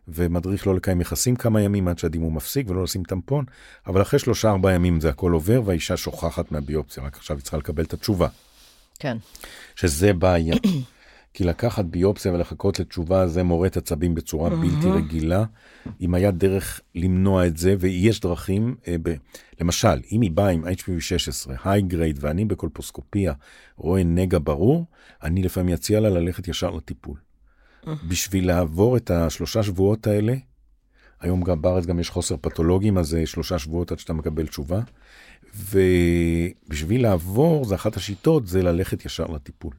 [0.09, 3.44] ומדריך לא לקיים יחסים כמה ימים עד שהדימום מפסיק ולא לשים טמפון,
[3.86, 7.57] אבל אחרי שלושה ארבעה ימים זה הכל עובר והאישה שוכחת מהביופסיה, רק עכשיו היא צריכה
[7.57, 8.28] לקבל את התשובה.
[8.98, 9.16] כן.
[9.76, 10.55] שזה בעיה.
[11.34, 15.44] כי לקחת ביופסיה ולחכות לתשובה זה מורט עצבים בצורה בלתי רגילה.
[16.00, 19.14] אם היה דרך למנוע את זה, ויש דרכים, אה, ב...
[19.61, 23.32] למשל, אם היא באה עם HPV 16, היי גרייד, ואני בקולפוסקופיה
[23.76, 24.86] רואה נגע ברור,
[25.22, 27.16] אני לפעמים אציע לה ללכת ישר לטיפול.
[28.09, 30.35] בשביל לעבור את השלושה שבועות האלה,
[31.20, 34.80] היום גם בארץ גם יש חוסר פתולוגים, אז זה שלושה שבועות עד שאתה מקבל תשובה.
[35.55, 39.72] ובשביל לעבור, זה אחת השיטות, זה ללכת ישר לטיפול.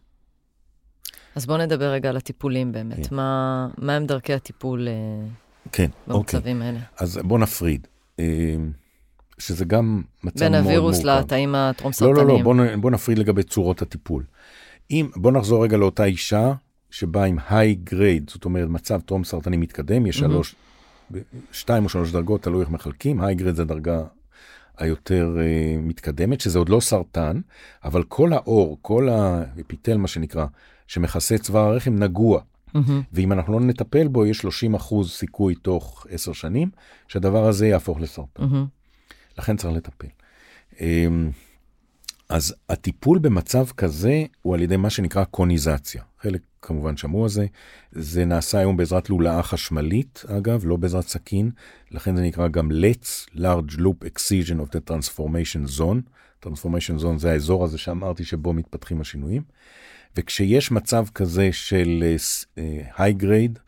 [1.36, 3.08] אז בואו נדבר רגע על הטיפולים באמת.
[3.08, 3.16] כן.
[3.16, 4.94] מה, מה הם דרכי הטיפול אה,
[5.72, 6.38] כן, אוקיי.
[6.40, 6.80] במצבים האלה?
[6.98, 7.88] אז בוא נפריד.
[8.20, 8.56] אה,
[9.38, 10.78] שזה גם מצב בין מאוד מורכב.
[10.78, 12.28] הווירוס לתאים לא, הטרום-סרטניים.
[12.28, 14.24] לא, לא, בוא, נ- בוא נפריד לגבי צורות הטיפול.
[14.92, 16.54] אם, בוא נחזור רגע לאותה אישה
[16.96, 20.34] שבאה עם high grade, זאת אומרת מצב טרום סרטני מתקדם, יש Mm-hmm.
[20.34, 20.56] שלוש,
[21.52, 24.04] שתיים או שלוש דרגות, תלוי איך מחלקים, high grade זה הדרגה
[24.78, 27.40] היותר uh, מתקדמת, שזה עוד לא סרטן,
[27.84, 30.46] אבל כל העור, כל האפיתל, מה שנקרא,
[30.88, 32.42] שמכסה צוואר הרחם, נגוע.
[32.74, 33.02] Mm-hmm.
[33.14, 36.70] ואם אנחנו לא נטפל בו, יש 30 אחוז סיכוי תוך 10 שנים,
[37.08, 38.44] שהדבר הזה יהפוך לסרטן.
[38.44, 38.66] Mm-hmm.
[39.38, 40.08] לכן צריך לטפל.
[40.82, 41.30] אמ,
[42.30, 46.04] אז הטיפול במצב כזה הוא על ידי מה שנקרא קוניזציה.
[46.20, 47.46] חלק כמובן שמעו על זה.
[47.92, 51.52] זה נעשה היום בעזרת לולאה חשמלית, אגב, לא בעזרת סכין,
[51.92, 56.02] לכן זה נקרא גם LETS, Large Loop Excision of the Transformation Zone.
[56.46, 59.42] Transformation Zone זה האזור הזה שאמרתי שבו מתפתחים השינויים.
[60.16, 62.16] וכשיש מצב כזה של
[62.98, 63.60] היי גרייד,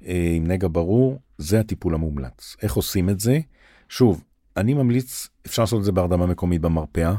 [0.00, 2.56] עם נגע ברור, זה הטיפול המומלץ.
[2.62, 3.40] איך עושים את זה?
[3.88, 4.24] שוב,
[4.56, 7.14] אני ממליץ, אפשר לעשות את זה בהרדמה מקומית במרפאה,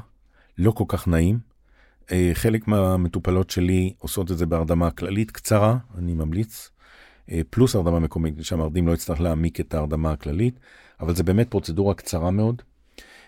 [0.58, 1.40] לא כל כך נעים.
[2.12, 6.70] אה, חלק מהמטופלות שלי עושות את זה בהרדמה כללית קצרה, אני ממליץ,
[7.32, 10.60] אה, פלוס הרדמה מקומית, שהמרדים לא יצטרך להעמיק את ההרדמה הכללית,
[11.00, 12.62] אבל זה באמת פרוצדורה קצרה מאוד,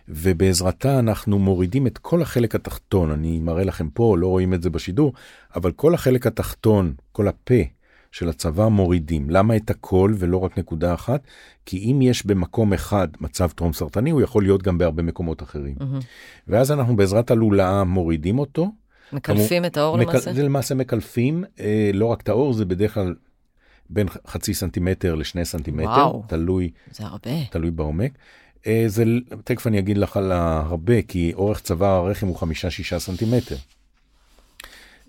[0.09, 4.69] ובעזרתה אנחנו מורידים את כל החלק התחתון, אני מראה לכם פה, לא רואים את זה
[4.69, 5.13] בשידור,
[5.55, 7.63] אבל כל החלק התחתון, כל הפה
[8.11, 9.29] של הצבא מורידים.
[9.29, 11.21] למה את הכל ולא רק נקודה אחת?
[11.65, 15.75] כי אם יש במקום אחד מצב טרום סרטני, הוא יכול להיות גם בהרבה מקומות אחרים.
[15.79, 15.99] מהמם.
[16.47, 18.71] ואז אנחנו בעזרת הלולאה מורידים אותו.
[19.13, 20.33] מקלפים את האור מקל- למעשה?
[20.33, 23.15] זה למעשה מקלפים, אה, לא רק את האור, זה בדרך כלל
[23.89, 26.23] בין חצי סנטימטר לשני סנטימטר, וואו.
[26.27, 27.45] תלוי, זה הרבה.
[27.51, 28.11] תלוי בעומק.
[28.67, 29.03] אה, זה,
[29.43, 33.55] תכף אני אגיד לך על הרבה, כי אורך צוואר הרחם הוא חמישה-שישה סנטימטר.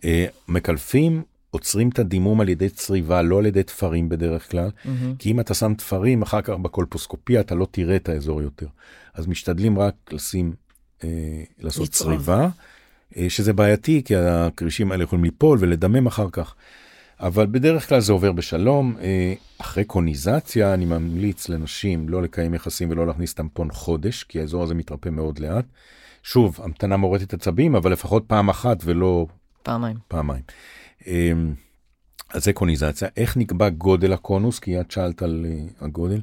[0.04, 1.22] אה, מקלפים,
[1.58, 5.14] עוצרים את הדימום על ידי צריבה, לא על ידי תפרים בדרך כלל, מהמם.
[5.18, 8.66] כי אם אתה שם תפרים, אחר כך בקולפוסקופיה אתה לא תראה את האזור יותר.
[9.14, 10.52] אז משתדלים רק לשים,
[11.04, 11.08] אה,
[11.58, 12.10] לעשות לצרוב.
[12.10, 12.48] צריבה,
[13.16, 16.54] אה, שזה בעייתי, כי הכרישים האלה יכולים ליפול ולדמם אחר כך.
[17.20, 18.96] אבל בדרך כלל זה עובר בשלום.
[19.00, 24.62] אה, אחרי קוניזציה אני ממליץ לנשים לא לקיים יחסים ולא להכניס טמפון חודש, כי האזור
[24.62, 25.64] הזה מתרפא מאוד לאט.
[26.22, 29.26] שוב, המתנה מורטת עצבים, אבל לפחות פעם אחת ולא
[29.62, 29.96] פעמיים.
[30.08, 30.42] פעמיים.
[31.08, 31.54] אמ,
[32.34, 33.08] אז זה קוניזציה.
[33.16, 34.58] איך נקבע גודל הקונוס?
[34.58, 36.20] כי את שאלת על אה, הגודל.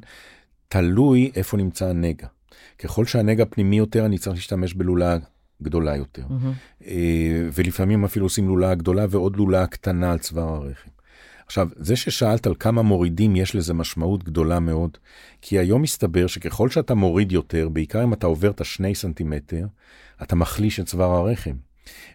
[0.68, 2.26] תלוי איפה נמצא הנגע.
[2.78, 5.16] ככל שהנגע פנימי יותר, אני צריך להשתמש בלולאה
[5.62, 6.22] גדולה יותר.
[6.86, 10.90] אה, ולפעמים אפילו עושים לולאה גדולה ועוד לולאה קטנה על צוואר הרחם.
[11.46, 14.98] עכשיו, זה ששאלת על כמה מורידים, יש לזה משמעות גדולה מאוד,
[15.42, 19.66] כי היום מסתבר שככל שאתה מוריד יותר, בעיקר אם אתה עובר את השני סנטימטר,
[20.22, 21.54] אתה מחליש את צוואר הרחם.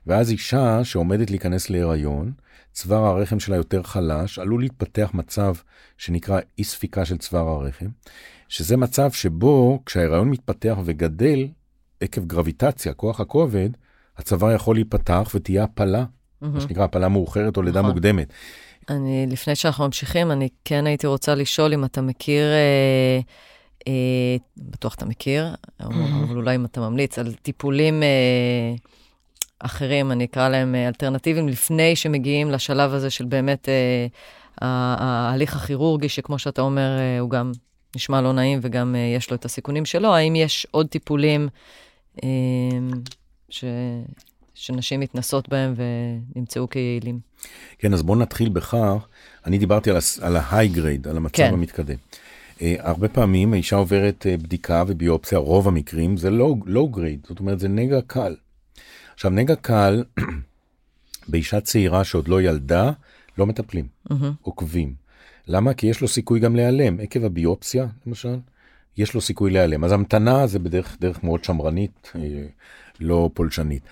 [0.08, 2.32] ואז אישה שעומדת להיכנס להיריון,
[2.74, 5.54] צוואר הרחם שלה יותר חלש, עלול להתפתח מצב
[5.98, 7.88] שנקרא אי ספיקה של צוואר הרחם,
[8.48, 11.48] שזה מצב שבו כשההיריון מתפתח וגדל,
[12.02, 13.70] עקב גרביטציה, כוח הכובד,
[14.18, 16.06] הצוואר יכול להיפתח ותהיה הפלה,
[16.42, 16.54] מהמם.
[16.54, 17.92] מה שנקרא הפלה מאוחרת או לידה נכון.
[17.92, 18.34] מוקדמת.
[18.90, 23.20] אני, לפני שאנחנו ממשיכים, אני כן הייתי רוצה לשאול אם אתה מכיר, אה,
[23.88, 28.74] אה, בטוח אתה מכיר, אבל אבל אולי אם אתה ממליץ, על טיפולים אה,
[29.66, 34.08] אחרים, אני אקרא להם אה, אלטרנטיביים, לפני שמגיעים לשלב הזה של באמת אה,
[34.62, 37.52] ההליך הכירורגי, שכמו שאתה אומר, אה, הוא גם
[37.96, 41.50] נשמע לא נעים וגם יש לו את הסיכונים שלו, האם יש עוד טיפולים
[43.50, 43.66] ש...
[44.54, 45.74] שנשים מתנסות בהם
[46.36, 47.20] ונמצאו כיעילים?
[47.80, 49.08] כן, אז בואו נתחיל בכך,
[49.46, 49.92] אני דיברתי
[50.22, 51.54] על ה-high grade, על המצב כן.
[51.54, 51.96] המתקדם.
[52.58, 57.40] Uh, הרבה פעמים האישה עוברת uh, בדיקה וביופסיה, רוב המקרים זה low, low grade, זאת
[57.40, 58.36] אומרת זה נגע קל.
[59.22, 60.04] עכשיו נגע קל,
[61.28, 62.92] באישה צעירה שעוד לא ילדה,
[63.38, 64.26] לא מטפלים, Mm-hmm.
[64.42, 64.94] עוקבים.
[65.48, 65.74] למה?
[65.74, 68.40] כי יש לו סיכוי גם להיעלם, עקב הביופסיה, למשל,
[68.98, 69.84] יש לו סיכוי להיעלם.
[69.84, 72.46] אז המתנה זה בדרך דרך מאוד שמרנית, אה,
[73.00, 73.84] לא פולשנית.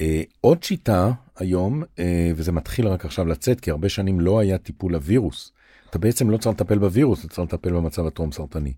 [0.00, 4.58] אה, עוד שיטה היום, אה, וזה מתחיל רק עכשיו לצאת, כי הרבה שנים לא היה
[4.58, 5.52] טיפול לווירוס.
[5.90, 8.72] אתה בעצם לא צריך לטפל בווירוס, אתה צריך לטפל במצב הטרום סרטני.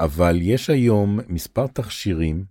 [0.00, 2.44] אבל יש היום מספר תכשירים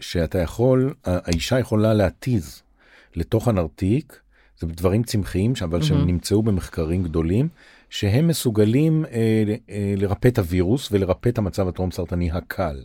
[0.00, 2.62] שאתה יכול, האישה יכולה להתיז
[3.16, 4.20] לתוך הנרתיק,
[4.58, 6.10] זה דברים צמחיים, אבל שהם מהמם.
[6.10, 7.48] נמצאו במחקרים גדולים,
[7.90, 12.84] שהם מסוגלים אה, אה, לרפא את הווירוס ולרפא את המצב הטרום סרטני הקל.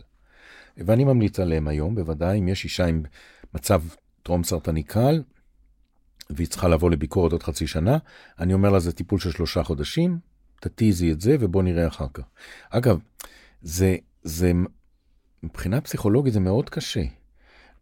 [0.76, 3.02] ואני ממליץ עליהם היום, בוודאי, אם יש אישה עם
[3.54, 3.82] מצב
[4.22, 5.22] טרום סרטני קל,
[6.30, 7.98] והיא צריכה לבוא לביקורת עוד חצי שנה,
[8.38, 10.18] אני אומר לה זה טיפול של שלושה חודשים,
[10.60, 12.24] תתיזי את זה ובוא נראה אחר כך.
[12.70, 12.98] אגב,
[13.62, 14.52] זה, זה,
[15.46, 17.02] מבחינה פסיכולוגית זה מאוד קשה.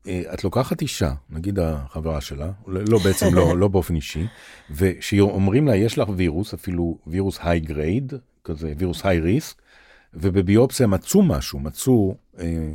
[0.07, 4.27] אה, את לוקחת אישה, נגיד החברה שלה, לא בעצם לא, לא באופן אישי,
[4.71, 8.13] ושאומרים לה יש לך וירוס, אפילו וירוס היי גרייד,
[8.45, 9.63] כזה וירוס היי ריסק,
[10.15, 12.73] ובביופסיה מצאו משהו, מצאו, אה,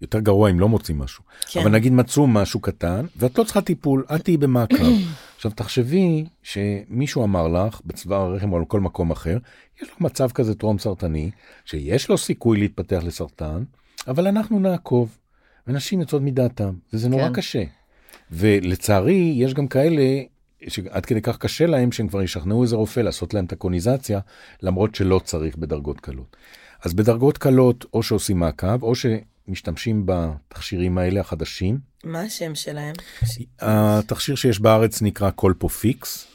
[0.00, 1.60] יותר גרוע אם לא מוצאים משהו, כן.
[1.60, 4.92] אבל נגיד מצאו משהו קטן, ואת לא צריכה טיפול, את תהיי במעקב.
[5.36, 9.38] עכשיו תחשבי שמישהו אמר לך בצוואר הרחם או על כל מקום אחר,
[9.82, 11.30] יש לך מצב כזה טרום סרטני,
[11.64, 13.62] שיש לו סיכוי להתפתח לסרטן,
[14.08, 15.18] אבל אנחנו נעקוב.
[15.66, 17.32] ונשים יוצאות מדעתם, וזה נורא כן.
[17.32, 17.62] קשה.
[18.30, 20.02] ולצערי, יש גם כאלה
[20.68, 24.20] שעד כדי כך קשה להם שהם כבר ישכנעו איזה רופא לעשות להם את הקוניזציה,
[24.62, 26.36] למרות שלא צריך בדרגות קלות.
[26.82, 31.78] אז בדרגות קלות, או שעושים מעקב, או שמשתמשים בתכשירים האלה החדשים.
[32.04, 32.94] מה השם שלהם?
[33.60, 36.26] התכשיר שיש בארץ נקרא קולפופיקס.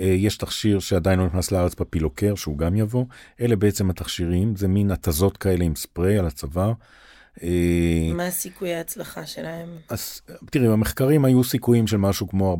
[0.00, 3.04] אה, יש תכשיר שעדיין לא נכנס לארץ פפילוקר, שהוא גם יבוא.
[3.40, 6.72] אלה בעצם התכשירים, זה מין התזות כאלה עם ספרי על הצוואר.
[7.42, 9.68] אה, מה הסיכוי ההצלחה שלהם?
[9.88, 10.20] אז
[10.50, 12.56] תראי, במחקרים היו סיכויים של משהו כמו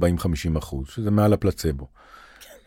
[0.54, 1.86] 40-50 אחוז, שזה מעל הפלצבו.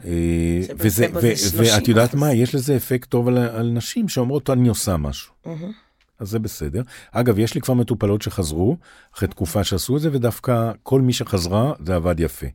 [0.06, 2.14] אה, וזה, ו- 30 ואת יודעת.
[2.14, 5.34] מה, יש לזה אפקט טוב על, על נשים שאומרות, אני עושה משהו.
[6.20, 6.82] אז זה בסדר.
[7.12, 8.78] אגב, יש לי כבר מטופלות שחזרו
[9.16, 12.48] אחרי תקופה שעשו את זה, ודווקא כל מי שחזרה, זה עבד יפה.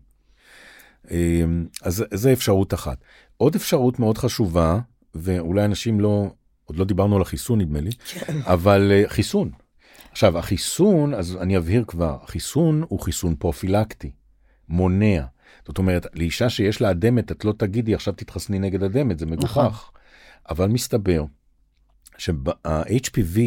[1.11, 1.45] אה,
[1.83, 2.99] אז זה אפשרות אחת.
[3.37, 4.79] עוד אפשרות מאוד חשובה,
[5.15, 6.31] ואולי אנשים לא,
[6.65, 8.41] עוד לא דיברנו על החיסון נדמה לי, כן.
[8.45, 9.51] אבל אה, חיסון.
[10.11, 14.11] עכשיו, החיסון, אז אני אבהיר כבר, החיסון הוא חיסון פרופילקטי,
[14.69, 15.25] מונע.
[15.67, 19.57] זאת אומרת, לאישה שיש לה אדמת, את לא תגידי עכשיו תתחסני נגד אדמת, זה מגוחך.
[19.57, 20.01] נכון.
[20.51, 21.25] אבל מסתבר
[22.19, 23.39] שה-HPV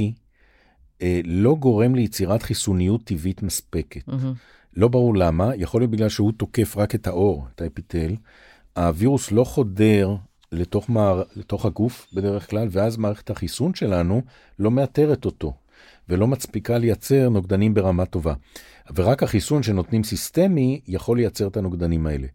[1.01, 4.07] אה, לא גורם ליצירת חיסוניות טבעית מספקת.
[4.07, 4.33] מהמם.
[4.75, 8.15] לא ברור למה, יכול להיות בגלל שהוא תוקף רק את האור, את האפיטל.
[8.77, 10.15] הווירוס לא חודר
[10.51, 14.21] לתוך, מער, לתוך הגוף בדרך כלל, ואז מערכת החיסון שלנו
[14.59, 15.53] לא מאתרת אותו,
[16.09, 18.33] ולא מצפיקה לייצר נוגדנים ברמה טובה.
[18.95, 22.27] ורק החיסון שנותנים סיסטמי יכול לייצר את הנוגדנים האלה.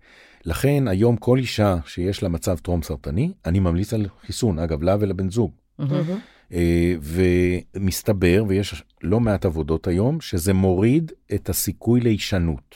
[0.45, 4.97] לכן היום כל אישה שיש לה מצב טרום סרטני, אני ממליץ על חיסון, אגב, לה
[5.01, 5.53] ולבן זוג.
[5.79, 6.19] מהמם.
[6.53, 12.75] אה, ומסתבר, ויש לא מעט עבודות היום, שזה מוריד את הסיכוי להישנות.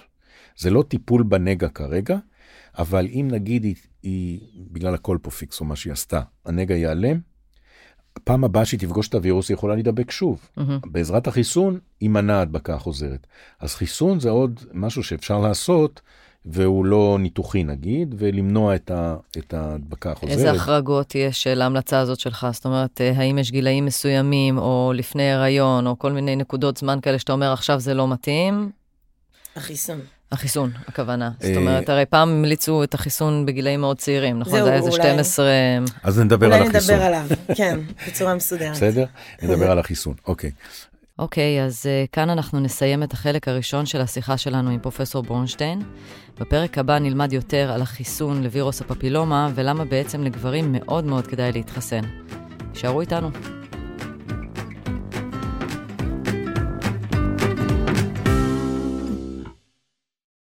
[0.57, 2.18] זה לא טיפול בנגע כרגע,
[2.79, 7.20] אבל אם נגיד היא, היא בגלל הקולפופיקס או מה שהיא עשתה, הנגע ייעלם,
[8.16, 10.49] הפעם הבאה שהיא תפגוש את הווירוס היא יכולה להידבק שוב.
[10.57, 10.79] Mm-hmm.
[10.87, 13.27] בעזרת החיסון יימנע הדבקה חוזרת.
[13.61, 16.01] אז חיסון זה עוד משהו שאפשר לעשות,
[16.47, 20.36] והוא לא ניתוחי נגיד, ולמנוע את, ה, את ההדבקה החוזרת.
[20.36, 22.47] איזה החרגות יש אה, להמלצה הזאת שלך?
[22.53, 26.99] זאת אומרת, אה, האם יש גילאים מסוימים, או לפני הריון, או כל מיני נקודות זמן
[27.03, 28.70] כאלה שאתה אומר, עכשיו זה לא מתאים?
[29.57, 30.01] החיסון.
[30.32, 31.30] החיסון, הכוונה.
[31.40, 34.53] זאת אה, אומרת, הרי פעם המליצו את החיסון בגילאים מאוד צעירים, נכון?
[34.53, 35.03] זהו, זה היה איזה אולי.
[35.03, 35.47] 12...
[36.03, 36.95] אז נדבר על אולי החיסון.
[36.95, 38.72] נדבר עליו, כן, בצורה מסודרת.
[38.72, 39.05] בסדר?
[39.43, 40.51] נדבר על החיסון, אוקיי.
[41.19, 45.83] אוקיי, אז uh, כאן אנחנו נסיים את החלק הראשון של השיחה שלנו עם פרופסור ברונשטיין.
[46.41, 52.03] בפרק הבא נלמד יותר על החיסון לווירוס הפפילומה ולמה בעצם לגברים מאוד מאוד כדאי להתחסן.
[52.75, 53.31] שערו איתנו.